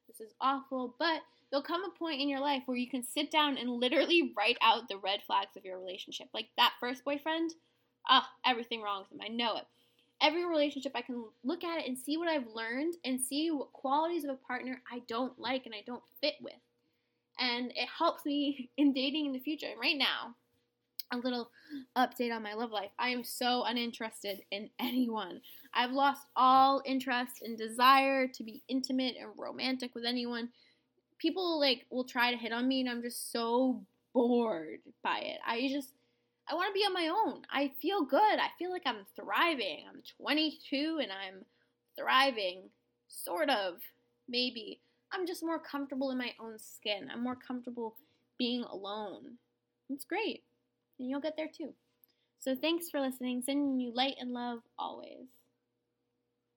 this 0.09 0.21
is 0.21 0.35
awful, 0.41 0.95
but 0.99 1.21
there'll 1.51 1.63
come 1.63 1.85
a 1.85 1.99
point 1.99 2.21
in 2.21 2.29
your 2.29 2.41
life 2.41 2.63
where 2.67 2.77
you 2.77 2.89
can 2.89 3.03
sit 3.03 3.31
down 3.31 3.57
and 3.57 3.71
literally 3.71 4.33
write 4.37 4.59
out 4.63 4.89
the 4.89 4.97
red 4.97 5.21
flags 5.27 5.57
of 5.57 5.65
your 5.65 5.79
relationship. 5.79 6.29
Like 6.35 6.49
that 6.57 6.75
first 6.81 7.05
boyfriend, 7.05 7.53
oh, 8.09 8.23
everything 8.45 8.83
wrong 8.83 9.03
with 9.03 9.13
him. 9.13 9.25
I 9.25 9.29
know 9.29 9.57
it. 9.57 9.65
Every 10.23 10.45
relationship, 10.45 10.93
I 10.95 11.03
can 11.03 11.25
look 11.45 11.65
at 11.65 11.79
it 11.79 11.89
and 11.89 11.99
see 11.99 12.17
what 12.17 12.29
I've 12.29 12.47
learned 12.55 12.95
and 13.05 13.21
see 13.21 13.51
what 13.51 13.73
qualities 13.73 14.25
of 14.25 14.31
a 14.31 14.37
partner 14.37 14.83
I 14.91 15.01
don't 15.09 15.39
like 15.39 15.67
and 15.67 15.75
I 15.75 15.83
don't 15.87 16.03
fit 16.21 16.35
with. 16.41 16.53
And 17.39 17.71
it 17.71 17.89
helps 17.97 18.25
me 18.25 18.71
in 18.77 18.93
dating 18.93 19.27
in 19.27 19.33
the 19.33 19.39
future. 19.39 19.67
And 19.71 19.81
right 19.81 19.97
now, 19.97 20.35
a 21.13 21.17
little 21.17 21.51
update 21.97 22.35
on 22.35 22.43
my 22.43 22.55
love 22.55 22.71
life. 22.71 22.91
I 22.99 23.09
am 23.11 23.25
so 23.25 23.65
uninterested 23.65 24.43
in 24.51 24.71
anyone. 24.79 25.41
I've 25.75 25.93
lost 25.93 26.27
all 26.37 26.83
interest 26.85 27.43
and 27.43 27.57
desire 27.57 28.29
to 28.29 28.45
be 28.45 28.63
intimate 28.69 29.17
and 29.21 29.31
romantic 29.37 29.95
with 29.95 30.05
anyone. 30.05 30.51
People 31.19 31.61
like 31.61 31.87
will 31.91 32.05
try 32.05 32.31
to 32.31 32.37
hit 32.37 32.53
on 32.53 32.67
me 32.67 32.81
and 32.81 32.91
I'm 32.91 33.03
just 33.03 33.33
so 33.33 33.83
bored 34.13 34.81
by 35.03 35.19
it. 35.19 35.39
I 35.47 35.69
just 35.69 35.93
I 36.51 36.55
want 36.55 36.69
to 36.69 36.79
be 36.79 36.85
on 36.85 36.93
my 36.93 37.09
own. 37.09 37.43
I 37.51 37.71
feel 37.81 38.05
good. 38.05 38.21
I 38.21 38.49
feel 38.59 38.73
like 38.73 38.83
I'm 38.85 39.07
thriving. 39.15 39.85
I'm 39.89 40.03
22 40.21 40.99
and 41.01 41.13
I'm 41.13 41.45
thriving 41.97 42.71
sort 43.09 43.51
of 43.51 43.75
maybe. 44.29 44.81
I'm 45.13 45.27
just 45.27 45.45
more 45.45 45.59
comfortable 45.59 46.11
in 46.11 46.19
my 46.19 46.33
own 46.41 46.59
skin. 46.59 47.09
I'm 47.13 47.23
more 47.23 47.37
comfortable 47.37 47.97
being 48.39 48.65
alone. 48.65 49.37
It's 49.89 50.05
great 50.05 50.43
and 50.99 51.09
you'll 51.09 51.21
get 51.21 51.37
there 51.37 51.49
too. 51.49 51.73
So 52.39 52.55
thanks 52.55 52.91
for 52.91 53.01
listening. 53.01 53.43
Sending 53.43 53.79
you 53.79 53.93
light 53.95 54.15
and 54.19 54.33
love 54.33 54.61
always. 54.79 55.27